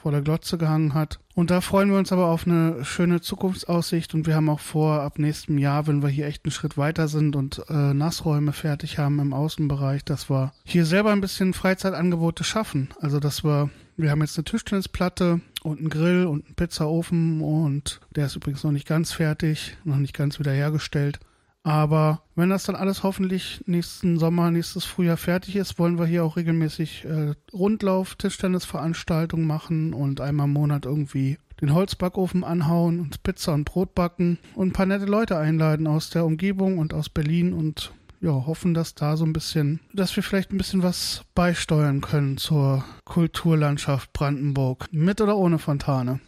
[0.01, 1.19] vor der Glotze gehangen hat.
[1.35, 5.01] Und da freuen wir uns aber auf eine schöne Zukunftsaussicht und wir haben auch vor,
[5.01, 8.97] ab nächstem Jahr, wenn wir hier echt einen Schritt weiter sind und äh, Nassräume fertig
[8.97, 12.89] haben im Außenbereich, dass wir hier selber ein bisschen Freizeitangebote schaffen.
[13.01, 17.99] Also dass wir, wir haben jetzt eine Tischtennisplatte und einen Grill und einen Pizzaofen und
[18.15, 21.19] der ist übrigens noch nicht ganz fertig, noch nicht ganz wiederhergestellt.
[21.63, 26.23] Aber wenn das dann alles hoffentlich nächsten Sommer, nächstes Frühjahr fertig ist, wollen wir hier
[26.23, 33.23] auch regelmäßig äh, Rundlauf, Tischtennisveranstaltungen machen und einmal im Monat irgendwie den Holzbackofen anhauen und
[33.23, 37.09] Pizza und Brot backen und ein paar nette Leute einladen aus der Umgebung und aus
[37.09, 37.91] Berlin und
[38.21, 42.37] ja, hoffen, dass da so ein bisschen, dass wir vielleicht ein bisschen was beisteuern können
[42.37, 44.85] zur Kulturlandschaft Brandenburg.
[44.91, 46.19] Mit oder ohne Fontane.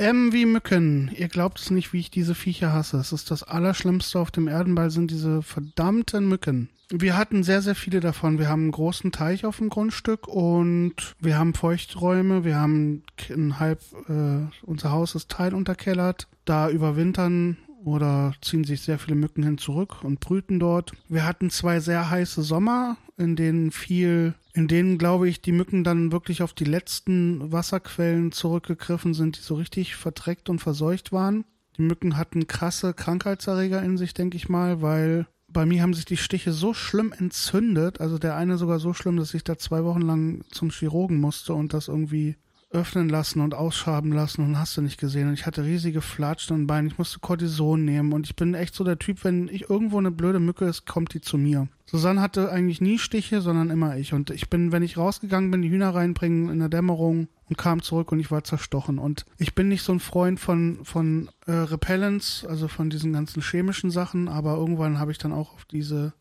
[0.00, 1.10] M wie Mücken.
[1.14, 2.96] Ihr glaubt es nicht, wie ich diese Viecher hasse.
[2.96, 6.70] Es ist das Allerschlimmste auf dem Erdenball sind diese verdammten Mücken.
[6.88, 8.38] Wir hatten sehr, sehr viele davon.
[8.38, 12.44] Wir haben einen großen Teich auf dem Grundstück und wir haben Feuchträume.
[12.44, 16.28] Wir haben ein halb, äh, unser Haus ist teilunterkellert.
[16.46, 20.92] Da überwintern oder ziehen sich sehr viele Mücken hin zurück und brüten dort.
[21.08, 25.84] Wir hatten zwei sehr heiße Sommer, in denen viel, in denen glaube ich, die Mücken
[25.84, 31.44] dann wirklich auf die letzten Wasserquellen zurückgegriffen sind, die so richtig verdreckt und verseucht waren.
[31.76, 36.04] Die Mücken hatten krasse Krankheitserreger in sich, denke ich mal, weil bei mir haben sich
[36.04, 39.84] die Stiche so schlimm entzündet, also der eine sogar so schlimm, dass ich da zwei
[39.84, 42.36] Wochen lang zum Chirurgen musste und das irgendwie
[42.70, 45.28] öffnen lassen und ausschaben lassen und hast du nicht gesehen.
[45.28, 46.88] Und ich hatte riesige Flatschen und Beine.
[46.88, 50.12] Ich musste Cortison nehmen und ich bin echt so der Typ, wenn ich irgendwo eine
[50.12, 51.68] blöde Mücke ist, kommt die zu mir.
[51.86, 54.12] Susanne hatte eigentlich nie Stiche, sondern immer ich.
[54.12, 57.82] Und ich bin, wenn ich rausgegangen bin, die Hühner reinbringen in der Dämmerung und kam
[57.82, 59.00] zurück und ich war zerstochen.
[59.00, 63.42] Und ich bin nicht so ein Freund von, von äh, Repellents, also von diesen ganzen
[63.42, 66.12] chemischen Sachen, aber irgendwann habe ich dann auch auf diese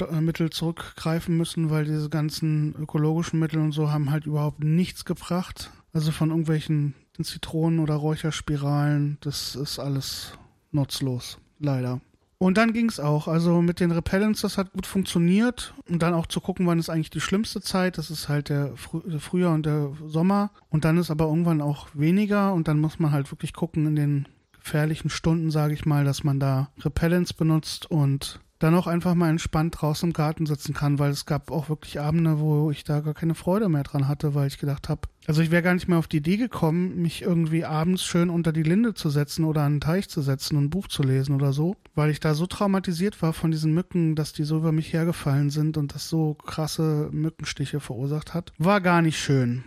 [0.00, 5.04] äh, Mittel zurückgreifen müssen, weil diese ganzen ökologischen Mittel und so haben halt überhaupt nichts
[5.04, 5.70] gebracht.
[5.94, 10.32] Also von irgendwelchen Zitronen oder Räucherspiralen, das ist alles
[10.72, 12.00] nutzlos, leider.
[12.38, 13.28] Und dann ging es auch.
[13.28, 15.72] Also mit den Repellents, das hat gut funktioniert.
[15.88, 17.96] Und dann auch zu gucken, wann ist eigentlich die schlimmste Zeit.
[17.96, 20.50] Das ist halt der, Früh der Frühjahr und der Sommer.
[20.68, 22.52] Und dann ist aber irgendwann auch weniger.
[22.52, 26.24] Und dann muss man halt wirklich gucken in den gefährlichen Stunden, sage ich mal, dass
[26.24, 30.98] man da Repellents benutzt und dann auch einfach mal entspannt draußen im Garten sitzen kann,
[30.98, 34.34] weil es gab auch wirklich Abende, wo ich da gar keine Freude mehr dran hatte,
[34.34, 37.22] weil ich gedacht habe, also ich wäre gar nicht mehr auf die Idee gekommen, mich
[37.22, 40.64] irgendwie abends schön unter die Linde zu setzen oder an den Teich zu setzen und
[40.64, 44.14] ein Buch zu lesen oder so, weil ich da so traumatisiert war von diesen Mücken,
[44.14, 48.52] dass die so über mich hergefallen sind und das so krasse Mückenstiche verursacht hat.
[48.58, 49.64] War gar nicht schön.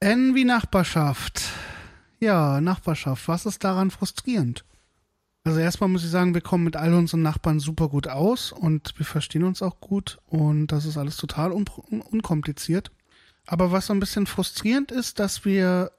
[0.00, 1.42] N wie Nachbarschaft.
[2.20, 3.28] Ja, Nachbarschaft.
[3.28, 4.64] Was ist daran frustrierend?
[5.42, 8.92] Also erstmal muss ich sagen, wir kommen mit all unseren Nachbarn super gut aus und
[8.98, 12.90] wir verstehen uns auch gut und das ist alles total un unkompliziert.
[13.46, 15.92] Aber was so ein bisschen frustrierend ist, dass wir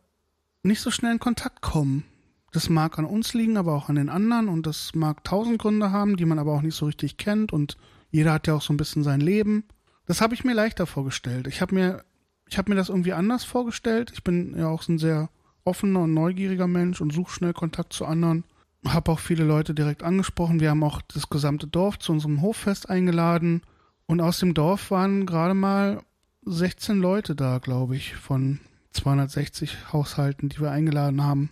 [0.61, 2.03] nicht so schnell in Kontakt kommen.
[2.51, 5.91] Das mag an uns liegen, aber auch an den anderen und das mag tausend Gründe
[5.91, 7.77] haben, die man aber auch nicht so richtig kennt und
[8.11, 9.63] jeder hat ja auch so ein bisschen sein Leben.
[10.05, 11.47] Das habe ich mir leichter vorgestellt.
[11.47, 12.03] Ich habe mir,
[12.47, 14.11] ich habe mir das irgendwie anders vorgestellt.
[14.13, 15.29] Ich bin ja auch so ein sehr
[15.63, 18.43] offener und neugieriger Mensch und suche schnell Kontakt zu anderen
[18.85, 20.59] habe auch viele Leute direkt angesprochen.
[20.59, 23.61] Wir haben auch das gesamte Dorf zu unserem Hoffest eingeladen.
[24.05, 26.01] Und aus dem Dorf waren gerade mal
[26.45, 28.59] 16 Leute da, glaube ich, von
[28.91, 31.51] 260 Haushalten, die wir eingeladen haben.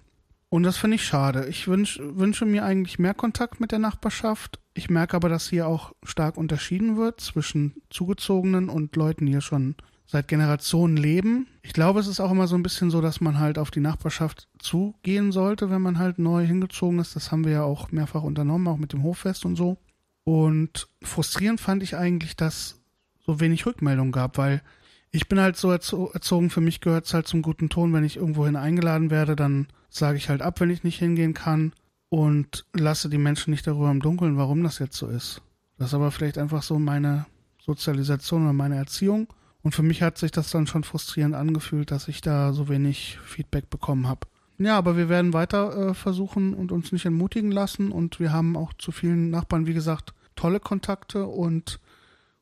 [0.50, 1.48] Und das finde ich schade.
[1.48, 4.60] Ich wünsch, wünsche mir eigentlich mehr Kontakt mit der Nachbarschaft.
[4.74, 9.42] Ich merke aber, dass hier auch stark unterschieden wird zwischen Zugezogenen und Leuten, die hier
[9.42, 9.76] schon
[10.12, 11.45] seit Generationen leben.
[11.62, 13.80] Ich glaube, es ist auch immer so ein bisschen so, dass man halt auf die
[13.80, 17.15] Nachbarschaft zugehen sollte, wenn man halt neu hingezogen ist.
[17.15, 19.78] Das haben wir ja auch mehrfach unternommen, auch mit dem Hoffest und so.
[20.24, 22.80] Und frustrierend fand ich eigentlich, dass
[23.24, 24.63] so wenig Rückmeldung gab, weil
[25.12, 28.17] ich bin halt so erzogen, für mich gehört es halt zum guten Ton, wenn ich
[28.17, 31.74] irgendwohin eingeladen werde, dann sage ich halt ab, wenn ich nicht hingehen kann
[32.10, 35.43] und lasse die Menschen nicht darüber im Dunkeln, warum das jetzt so ist.
[35.78, 37.28] Das ist aber vielleicht einfach so meine
[37.60, 39.28] Sozialisation oder meine Erziehung.
[39.62, 43.19] Und für mich hat sich das dann schon frustrierend angefühlt, dass ich da so wenig
[43.26, 44.28] Feedback bekommen habe.
[44.58, 47.91] Ja, aber wir werden weiter äh, versuchen und uns nicht entmutigen lassen.
[47.91, 51.80] Und wir haben auch zu vielen Nachbarn, wie gesagt, tolle Kontakte und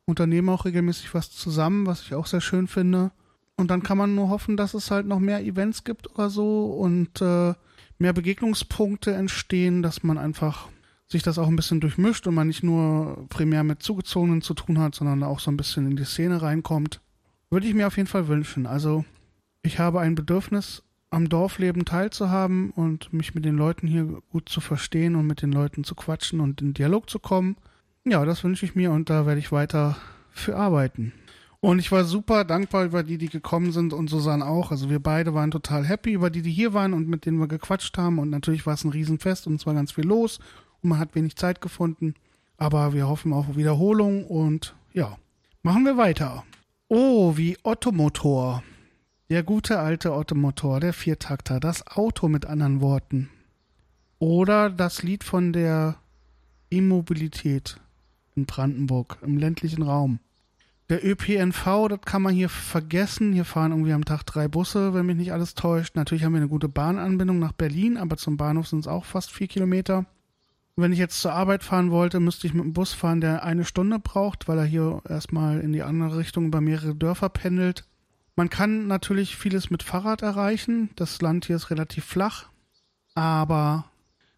[0.06, 3.12] unternehmen auch regelmäßig was zusammen, was ich auch sehr schön finde.
[3.56, 6.66] Und dann kann man nur hoffen, dass es halt noch mehr Events gibt oder so
[6.66, 7.54] und äh,
[7.98, 10.70] mehr Begegnungspunkte entstehen, dass man einfach
[11.08, 14.78] sich das auch ein bisschen durchmischt und man nicht nur primär mit Zugezogenen zu tun
[14.80, 17.02] hat, sondern auch so ein bisschen in die Szene reinkommt.
[17.50, 18.66] Würde ich mir auf jeden Fall wünschen.
[18.66, 19.06] Also
[19.62, 24.60] ich habe ein Bedürfnis, am Dorfleben teilzuhaben und mich mit den Leuten hier gut zu
[24.60, 27.56] verstehen und mit den Leuten zu quatschen und in Dialog zu kommen.
[28.04, 29.98] Ja, das wünsche ich mir und da werde ich weiter
[30.32, 31.14] für arbeiten.
[31.60, 34.72] Und ich war super dankbar über die, die gekommen sind und Susanne auch.
[34.72, 37.48] Also wir beide waren total happy über die, die hier waren und mit denen wir
[37.48, 38.20] gequatscht haben.
[38.20, 40.40] Und natürlich war es ein Riesenfest und es war ganz viel los
[40.82, 42.14] und man hat wenig Zeit gefunden.
[42.58, 45.18] Aber wir hoffen auf Wiederholung und ja,
[45.64, 46.44] machen wir weiter.
[46.90, 48.64] Oh, wie Ottomotor.
[49.30, 53.30] Der gute alte Ottomotor, der Viertakter, das Auto mit anderen Worten.
[54.20, 55.98] Oder das Lied von der
[56.70, 57.82] Immobilität
[58.38, 60.20] in Brandenburg, im ländlichen Raum.
[60.88, 63.34] Der ÖPNV, das kann man hier vergessen.
[63.34, 65.98] Hier fahren irgendwie am Tag drei Busse, wenn mich nicht alles täuscht.
[65.98, 69.34] Natürlich haben wir eine gute Bahnanbindung nach Berlin, aber zum Bahnhof sind es auch fast
[69.34, 70.06] vier Kilometer.
[70.80, 73.66] Wenn ich jetzt zur Arbeit fahren wollte, müsste ich mit einem Bus fahren, der eine
[73.66, 77.84] Stunde braucht, weil er hier erstmal in die andere Richtung über mehrere Dörfer pendelt.
[78.36, 80.92] Man kann natürlich vieles mit Fahrrad erreichen.
[80.96, 82.46] Das Land hier ist relativ flach,
[83.16, 83.86] aber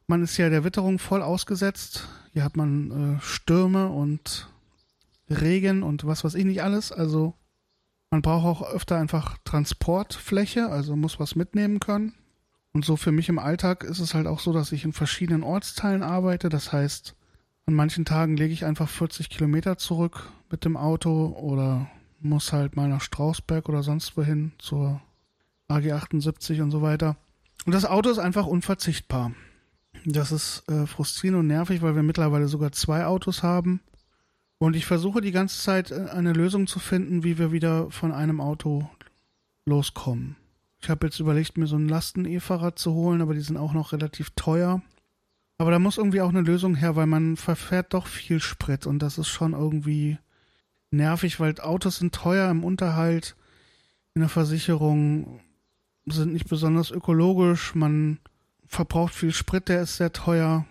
[0.07, 2.07] man ist ja der Witterung voll ausgesetzt.
[2.31, 4.47] Hier hat man äh, Stürme und
[5.29, 6.93] Regen und was weiß ich nicht alles.
[6.93, 7.33] Also
[8.11, 12.13] man braucht auch öfter einfach Transportfläche, also muss was mitnehmen können.
[12.79, 15.43] Und so für mich im Alltag ist es halt auch so, dass ich in verschiedenen
[15.43, 16.47] Ortsteilen arbeite.
[16.47, 17.13] Das heißt,
[17.65, 22.77] an manchen Tagen lege ich einfach 40 Kilometer zurück mit dem Auto oder muss halt
[22.77, 25.01] mal nach Strausberg oder sonst wohin zur
[25.67, 27.17] AG 78 und so weiter.
[27.65, 29.33] Und das Auto ist einfach unverzichtbar.
[30.05, 33.81] Das ist äh, frustrierend und nervig, weil wir mittlerweile sogar zwei Autos haben.
[34.57, 38.13] Und ich versuche die ganze Zeit äh, eine Lösung zu finden, wie wir wieder von
[38.13, 38.89] einem Auto
[39.65, 40.37] loskommen.
[40.81, 43.91] Ich habe jetzt überlegt, mir so ein Lasten-E-Fahrrad zu holen, aber die sind auch noch
[43.91, 44.81] relativ teuer.
[45.57, 48.99] Aber da muss irgendwie auch eine Lösung her, weil man verfährt doch viel Sprit und
[48.99, 50.17] das ist schon irgendwie
[50.89, 53.35] nervig, weil Autos sind teuer im Unterhalt,
[54.13, 55.41] in der Versicherung,
[56.05, 58.19] sind nicht besonders ökologisch, man
[58.65, 60.65] verbraucht viel Sprit, der ist sehr teuer.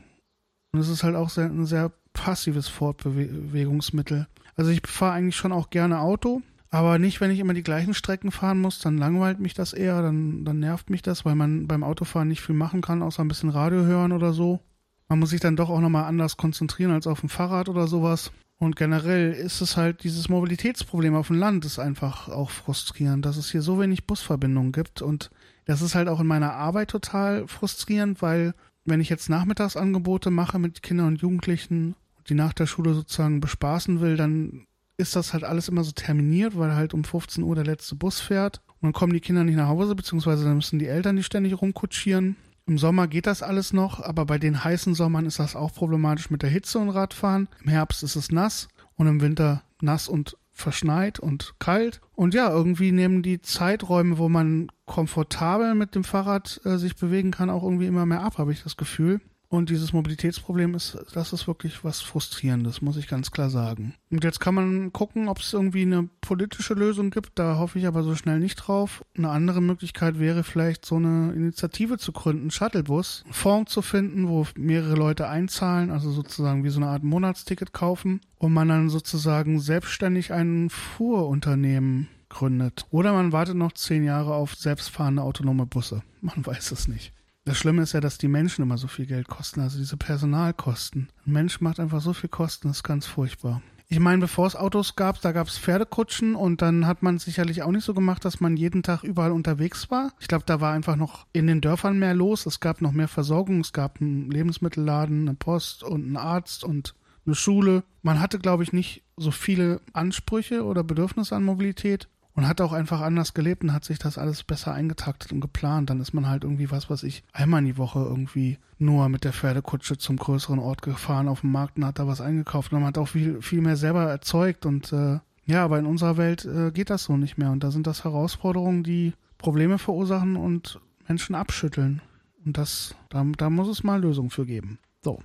[0.73, 4.27] Und es ist halt auch sehr, ein sehr passives Fortbewegungsmittel.
[4.57, 7.95] Also ich fahre eigentlich schon auch gerne Auto, aber nicht, wenn ich immer die gleichen
[7.95, 11.67] Strecken fahren muss, dann langweilt mich das eher, dann, dann nervt mich das, weil man
[11.67, 14.61] beim Autofahren nicht viel machen kann, außer ein bisschen Radio hören oder so.
[15.09, 18.31] Man muss sich dann doch auch nochmal anders konzentrieren als auf dem Fahrrad oder sowas.
[18.59, 23.37] Und generell ist es halt dieses Mobilitätsproblem auf dem Land ist einfach auch frustrierend, dass
[23.37, 25.01] es hier so wenig Busverbindungen gibt.
[25.01, 25.31] Und
[25.65, 28.55] das ist halt auch in meiner Arbeit total frustrierend, weil
[28.85, 31.95] wenn ich jetzt Nachmittagsangebote mache mit Kindern und Jugendlichen,
[32.29, 34.67] die nach der Schule sozusagen bespaßen will, dann
[34.99, 38.21] ist das halt alles immer so terminiert, weil halt um 15 Uhr der letzte Bus
[38.21, 38.61] fährt.
[38.67, 41.61] Und dann kommen die Kinder nicht nach Hause, beziehungsweise dann müssen die Eltern die ständig
[41.61, 42.37] rumkutschieren.
[42.67, 46.31] Im Sommer geht das alles noch, aber bei den heißen Sommern ist das auch problematisch
[46.31, 47.49] mit der Hitze und Radfahren.
[47.63, 52.01] Im Herbst ist es nass und im Winter nass und verschneit und kalt.
[52.15, 57.31] Und ja, irgendwie nehmen die Zeiträume, wo man komfortabel mit dem Fahrrad äh, sich bewegen
[57.31, 59.21] kann, auch irgendwie immer mehr ab, habe ich das Gefühl.
[59.51, 63.95] Und dieses Mobilitätsproblem ist, das ist wirklich was Frustrierendes, muss ich ganz klar sagen.
[64.11, 67.39] Und jetzt kann man gucken, ob es irgendwie eine politische Lösung gibt.
[67.39, 69.03] Da hoffe ich aber so schnell nicht drauf.
[69.17, 74.47] Eine andere Möglichkeit wäre vielleicht so eine Initiative zu gründen, Shuttlebus, Fonds zu finden, wo
[74.55, 79.61] mehrere Leute einzahlen, also sozusagen wie so eine Art Monatsticket kaufen und man dann sozusagen
[79.61, 82.87] selbstständig ein Fuhrunternehmen gründet.
[82.91, 86.03] Oder man wartet noch zehn Jahre auf selbstfahrende autonome Busse.
[86.21, 87.15] Man weiß es nicht.
[87.49, 91.09] Das Schlimme ist ja, dass die Menschen immer so viel Geld kosten, also diese Personalkosten.
[91.27, 93.63] Ein Mensch macht einfach so viel Kosten, das ist ganz furchtbar.
[93.89, 97.63] Ich meine, bevor es Autos gab, da gab es Pferdekutschen und dann hat man sicherlich
[97.63, 100.13] auch nicht so gemacht, dass man jeden Tag überall unterwegs war.
[100.21, 102.45] Ich glaube, da war einfach noch in den Dörfern mehr los.
[102.45, 103.61] Es gab noch mehr Versorgung.
[103.61, 107.83] Es gab einen Lebensmittelladen, eine Post und einen Arzt und eine Schule.
[108.03, 112.09] Man hatte, glaube ich, nicht so viele Ansprüche oder Bedürfnisse an Mobilität
[112.39, 115.91] und hat auch einfach anders gelebt und hat sich das alles besser eingetaktet und geplant.
[115.91, 119.25] Dann ist man halt irgendwie was, was ich einmal in die Woche irgendwie nur mit
[119.25, 122.73] der Pferdekutsche zum größeren Ort gefahren auf dem Markt und hat da was eingekauft.
[122.73, 126.17] Und man hat auch viel, viel mehr selber erzeugt und äh, ja, aber in unserer
[126.17, 127.51] Welt äh, geht das so nicht mehr.
[127.51, 132.03] Und da sind das Herausforderungen, die Probleme verursachen und Menschen abschütteln.
[132.47, 134.79] Und das, da, da muss es mal Lösungen für geben.
[135.03, 135.19] So.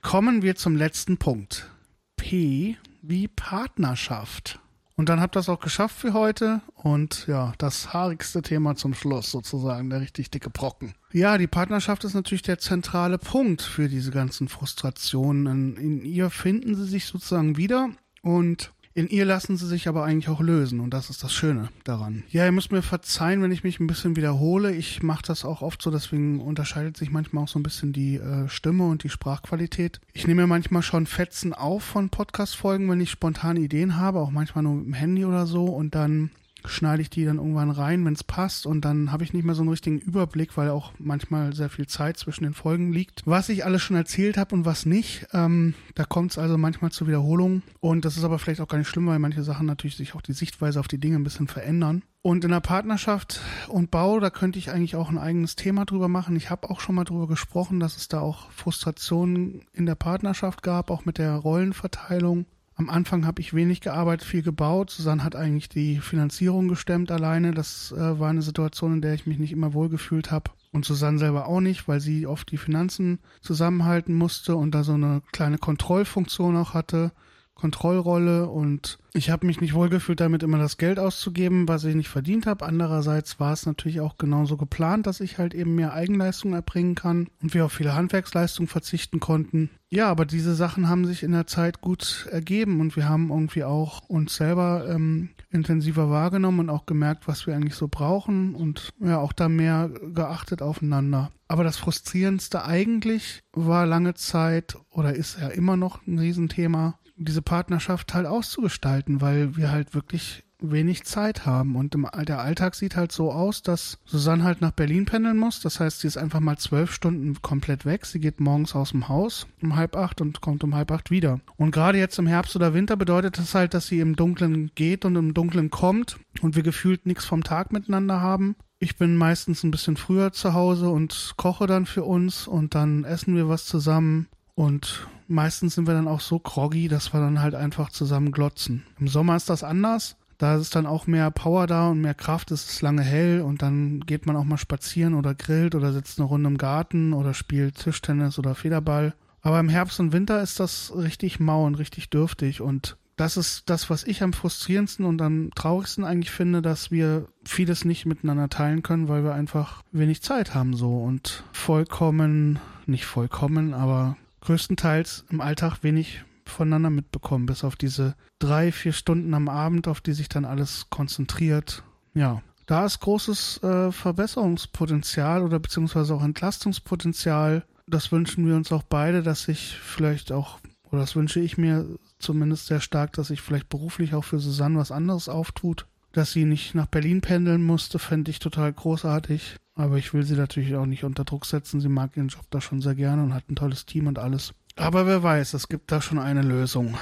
[0.00, 1.70] Kommen wir zum letzten Punkt.
[2.16, 4.58] P wie Partnerschaft.
[4.96, 6.60] Und dann habt ihr das auch geschafft für heute.
[6.74, 10.94] Und ja, das haarigste Thema zum Schluss sozusagen, der richtig dicke Brocken.
[11.12, 15.76] Ja, die Partnerschaft ist natürlich der zentrale Punkt für diese ganzen Frustrationen.
[15.76, 17.90] In ihr finden sie sich sozusagen wieder
[18.22, 21.68] und in ihr lassen sie sich aber eigentlich auch lösen und das ist das Schöne
[21.84, 22.24] daran.
[22.30, 24.74] Ja, ihr müsst mir verzeihen, wenn ich mich ein bisschen wiederhole.
[24.74, 28.16] Ich mache das auch oft so, deswegen unterscheidet sich manchmal auch so ein bisschen die
[28.16, 30.00] äh, Stimme und die Sprachqualität.
[30.12, 34.64] Ich nehme manchmal schon Fetzen auf von Podcast-Folgen, wenn ich spontane Ideen habe, auch manchmal
[34.64, 36.30] nur mit dem Handy oder so und dann
[36.66, 39.54] schneide ich die dann irgendwann rein, wenn es passt und dann habe ich nicht mehr
[39.54, 43.22] so einen richtigen Überblick, weil auch manchmal sehr viel Zeit zwischen den Folgen liegt.
[43.24, 46.92] Was ich alles schon erzählt habe und was nicht, ähm, da kommt es also manchmal
[46.92, 49.96] zu Wiederholungen und das ist aber vielleicht auch gar nicht schlimm, weil manche Sachen natürlich
[49.96, 52.02] sich auch die Sichtweise auf die Dinge ein bisschen verändern.
[52.22, 56.08] Und in der Partnerschaft und Bau, da könnte ich eigentlich auch ein eigenes Thema drüber
[56.08, 56.36] machen.
[56.36, 60.62] Ich habe auch schon mal drüber gesprochen, dass es da auch Frustrationen in der Partnerschaft
[60.62, 62.44] gab, auch mit der Rollenverteilung
[62.80, 64.88] am Anfang habe ich wenig gearbeitet, viel gebaut.
[64.88, 67.52] Susanne hat eigentlich die Finanzierung gestemmt alleine.
[67.52, 70.50] Das äh, war eine Situation, in der ich mich nicht immer wohlgefühlt habe.
[70.72, 74.94] Und Susanne selber auch nicht, weil sie oft die Finanzen zusammenhalten musste und da so
[74.94, 77.12] eine kleine Kontrollfunktion auch hatte.
[77.60, 82.08] Kontrollrolle und ich habe mich nicht wohlgefühlt damit, immer das Geld auszugeben, was ich nicht
[82.08, 82.64] verdient habe.
[82.64, 87.28] Andererseits war es natürlich auch genauso geplant, dass ich halt eben mehr Eigenleistung erbringen kann
[87.42, 89.70] und wir auf viele Handwerksleistungen verzichten konnten.
[89.90, 93.64] Ja, aber diese Sachen haben sich in der Zeit gut ergeben und wir haben irgendwie
[93.64, 98.90] auch uns selber ähm, intensiver wahrgenommen und auch gemerkt, was wir eigentlich so brauchen und
[99.00, 101.32] ja, auch da mehr geachtet aufeinander.
[101.48, 107.42] Aber das Frustrierendste eigentlich war lange Zeit oder ist ja immer noch ein Riesenthema, diese
[107.42, 111.76] Partnerschaft halt auszugestalten, weil wir halt wirklich wenig Zeit haben.
[111.76, 115.60] Und im, der Alltag sieht halt so aus, dass Susanne halt nach Berlin pendeln muss.
[115.60, 118.06] Das heißt, sie ist einfach mal zwölf Stunden komplett weg.
[118.06, 121.40] Sie geht morgens aus dem Haus um halb acht und kommt um halb acht wieder.
[121.56, 125.04] Und gerade jetzt im Herbst oder Winter bedeutet das halt, dass sie im Dunkeln geht
[125.04, 128.56] und im Dunkeln kommt und wir gefühlt nichts vom Tag miteinander haben.
[128.78, 133.04] Ich bin meistens ein bisschen früher zu Hause und koche dann für uns und dann
[133.04, 137.40] essen wir was zusammen und meistens sind wir dann auch so groggy, dass wir dann
[137.40, 138.84] halt einfach zusammen glotzen.
[138.98, 140.16] Im Sommer ist das anders.
[140.38, 143.60] Da ist dann auch mehr Power da und mehr Kraft, es ist lange hell und
[143.60, 147.34] dann geht man auch mal spazieren oder grillt oder sitzt eine Runde im Garten oder
[147.34, 149.14] spielt Tischtennis oder Federball.
[149.42, 153.68] Aber im Herbst und Winter ist das richtig mau und richtig dürftig und das ist
[153.68, 158.48] das, was ich am frustrierendsten und am traurigsten eigentlich finde, dass wir vieles nicht miteinander
[158.48, 165.24] teilen können, weil wir einfach wenig Zeit haben so und vollkommen, nicht vollkommen, aber größtenteils
[165.30, 170.12] im Alltag wenig voneinander mitbekommen, bis auf diese drei, vier Stunden am Abend, auf die
[170.12, 171.82] sich dann alles konzentriert.
[172.14, 177.64] Ja, da ist großes äh, Verbesserungspotenzial oder beziehungsweise auch Entlastungspotenzial.
[177.86, 180.58] Das wünschen wir uns auch beide, dass sich vielleicht auch,
[180.90, 181.86] oder das wünsche ich mir
[182.18, 185.86] zumindest sehr stark, dass sich vielleicht beruflich auch für Susanne was anderes auftut.
[186.12, 189.56] Dass sie nicht nach Berlin pendeln musste, fände ich total großartig.
[189.74, 191.80] Aber ich will sie natürlich auch nicht unter Druck setzen.
[191.80, 194.52] Sie mag ihren Job da schon sehr gerne und hat ein tolles Team und alles.
[194.76, 196.96] Aber wer weiß, es gibt da schon eine Lösung.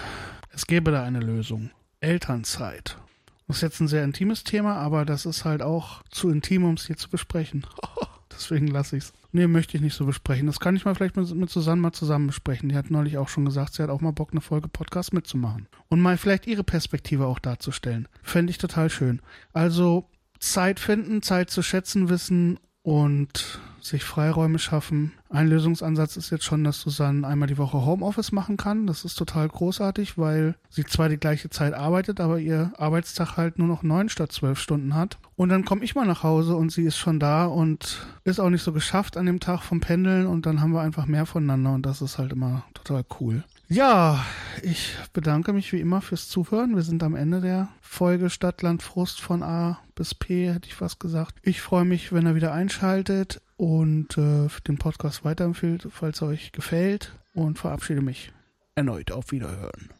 [0.52, 1.70] Es gäbe da eine Lösung.
[2.00, 2.98] Elternzeit.
[3.46, 6.74] Das ist jetzt ein sehr intimes Thema, aber das ist halt auch zu intim, um
[6.74, 7.66] es hier zu besprechen.
[8.33, 9.12] Deswegen lasse ich es.
[9.33, 10.47] Nee, möchte ich nicht so besprechen.
[10.47, 12.68] Das kann ich mal vielleicht mit, mit Susanne mal zusammen besprechen.
[12.68, 15.68] Die hat neulich auch schon gesagt, sie hat auch mal Bock, eine Folge Podcast mitzumachen.
[15.89, 18.09] Und mal vielleicht ihre Perspektive auch darzustellen.
[18.22, 19.20] Fände ich total schön.
[19.53, 20.09] Also
[20.39, 25.12] Zeit finden, Zeit zu schätzen wissen und sich Freiräume schaffen.
[25.30, 28.86] Ein Lösungsansatz ist jetzt schon, dass Susanne einmal die Woche Homeoffice machen kann.
[28.86, 33.59] Das ist total großartig, weil sie zwar die gleiche Zeit arbeitet, aber ihr Arbeitstag halt
[33.59, 35.18] nur noch neun statt zwölf Stunden hat.
[35.36, 38.51] Und dann komme ich mal nach Hause und sie ist schon da und ist auch
[38.51, 41.72] nicht so geschafft an dem Tag vom Pendeln und dann haben wir einfach mehr voneinander
[41.72, 43.45] und das ist halt immer total cool.
[43.71, 44.25] Ja,
[44.62, 46.75] ich bedanke mich wie immer fürs Zuhören.
[46.75, 51.01] Wir sind am Ende der Folge Stadtland Frust von A bis P, hätte ich fast
[51.01, 51.35] gesagt.
[51.43, 56.53] Ich freue mich, wenn ihr wieder einschaltet und äh, den Podcast weiterempfehlt, falls er euch
[56.53, 58.33] gefällt und verabschiede mich
[58.75, 59.91] erneut auf Wiederhören.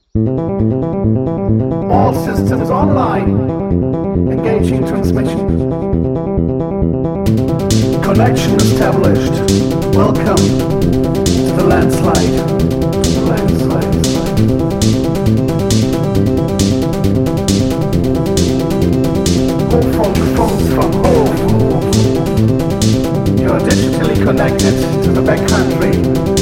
[1.91, 4.33] All systems online.
[4.33, 5.47] Engaging transmission.
[8.03, 9.35] Connection established.
[9.95, 10.37] Welcome
[11.25, 12.78] to the landslide.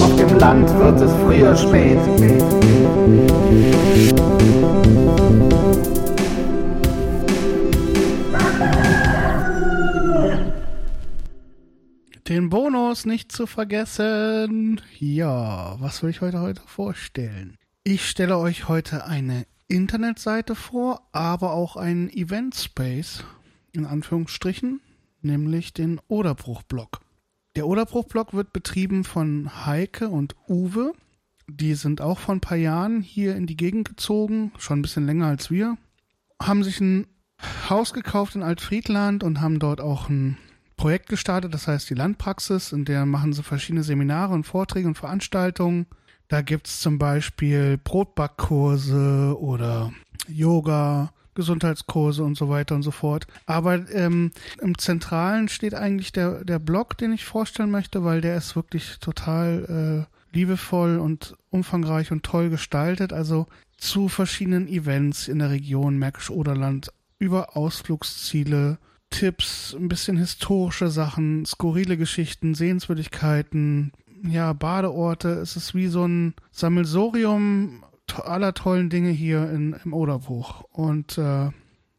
[0.00, 1.98] Auf dem Land wird es früher spät.
[12.36, 14.82] Den Bonus nicht zu vergessen.
[14.98, 17.56] Ja, was will ich heute heute vorstellen?
[17.82, 23.24] Ich stelle euch heute eine Internetseite vor, aber auch einen Event Space
[23.72, 24.82] in Anführungsstrichen,
[25.22, 27.00] nämlich den Oderbruch-Blog.
[27.54, 30.92] Der Oderbruch-Blog wird betrieben von Heike und Uwe.
[31.48, 35.06] Die sind auch vor ein paar Jahren hier in die Gegend gezogen, schon ein bisschen
[35.06, 35.78] länger als wir.
[36.42, 37.06] Haben sich ein
[37.70, 40.36] Haus gekauft in Altfriedland und haben dort auch ein
[40.76, 44.98] Projekt gestartet, das heißt die Landpraxis, in der machen sie verschiedene Seminare und Vorträge und
[44.98, 45.86] Veranstaltungen.
[46.28, 49.92] Da gibt es zum Beispiel Brotbackkurse oder
[50.28, 53.26] Yoga, Gesundheitskurse und so weiter und so fort.
[53.46, 58.36] Aber ähm, im Zentralen steht eigentlich der, der Blog, den ich vorstellen möchte, weil der
[58.36, 63.12] ist wirklich total äh, liebevoll und umfangreich und toll gestaltet.
[63.12, 63.46] Also
[63.76, 68.78] zu verschiedenen Events in der Region Märkisch-Oderland über Ausflugsziele,
[69.10, 73.92] Tipps, ein bisschen historische Sachen, skurrile Geschichten, Sehenswürdigkeiten,
[74.28, 75.28] ja, Badeorte.
[75.28, 77.84] Es ist wie so ein Sammelsorium
[78.24, 80.62] aller tollen Dinge hier in, im Oderbruch.
[80.70, 81.50] Und äh,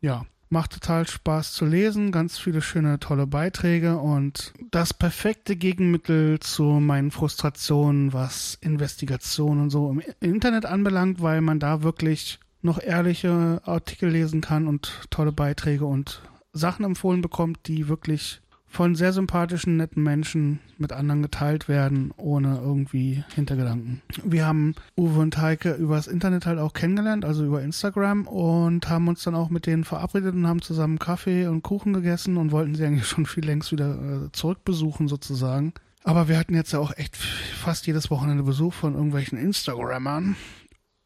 [0.01, 6.39] ja, macht total Spaß zu lesen, ganz viele schöne, tolle Beiträge und das perfekte Gegenmittel
[6.39, 12.81] zu meinen Frustrationen, was Investigation und so im Internet anbelangt, weil man da wirklich noch
[12.81, 16.21] ehrliche Artikel lesen kann und tolle Beiträge und
[16.57, 22.57] Sachen empfohlen bekommt, die wirklich von sehr sympathischen, netten Menschen mit anderen geteilt werden, ohne
[22.57, 24.01] irgendwie Hintergedanken.
[24.23, 29.07] Wir haben Uwe und Heike übers Internet halt auch kennengelernt, also über Instagram und haben
[29.07, 32.75] uns dann auch mit denen verabredet und haben zusammen Kaffee und Kuchen gegessen und wollten
[32.75, 35.73] sie eigentlich schon viel längst wieder äh, zurückbesuchen sozusagen.
[36.03, 40.35] Aber wir hatten jetzt ja auch echt fast jedes Wochenende Besuch von irgendwelchen Instagrammern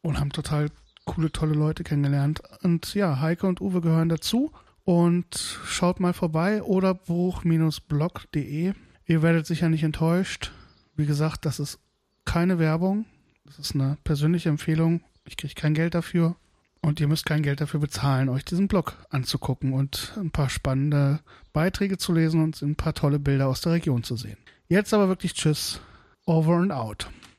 [0.02, 0.68] und haben total
[1.04, 2.42] coole, tolle Leute kennengelernt.
[2.62, 4.52] Und ja, Heike und Uwe gehören dazu.
[4.84, 8.72] Und schaut mal vorbei oder buch-blog.de.
[9.06, 10.52] Ihr werdet sicher nicht enttäuscht.
[10.96, 11.78] Wie gesagt, das ist
[12.24, 13.06] keine Werbung.
[13.44, 15.02] Das ist eine persönliche Empfehlung.
[15.24, 16.36] Ich kriege kein Geld dafür.
[16.80, 21.20] Und ihr müsst kein Geld dafür bezahlen, euch diesen Blog anzugucken und ein paar spannende
[21.52, 24.36] Beiträge zu lesen und ein paar tolle Bilder aus der Region zu sehen.
[24.66, 25.80] Jetzt aber wirklich Tschüss,
[26.26, 27.08] over and out.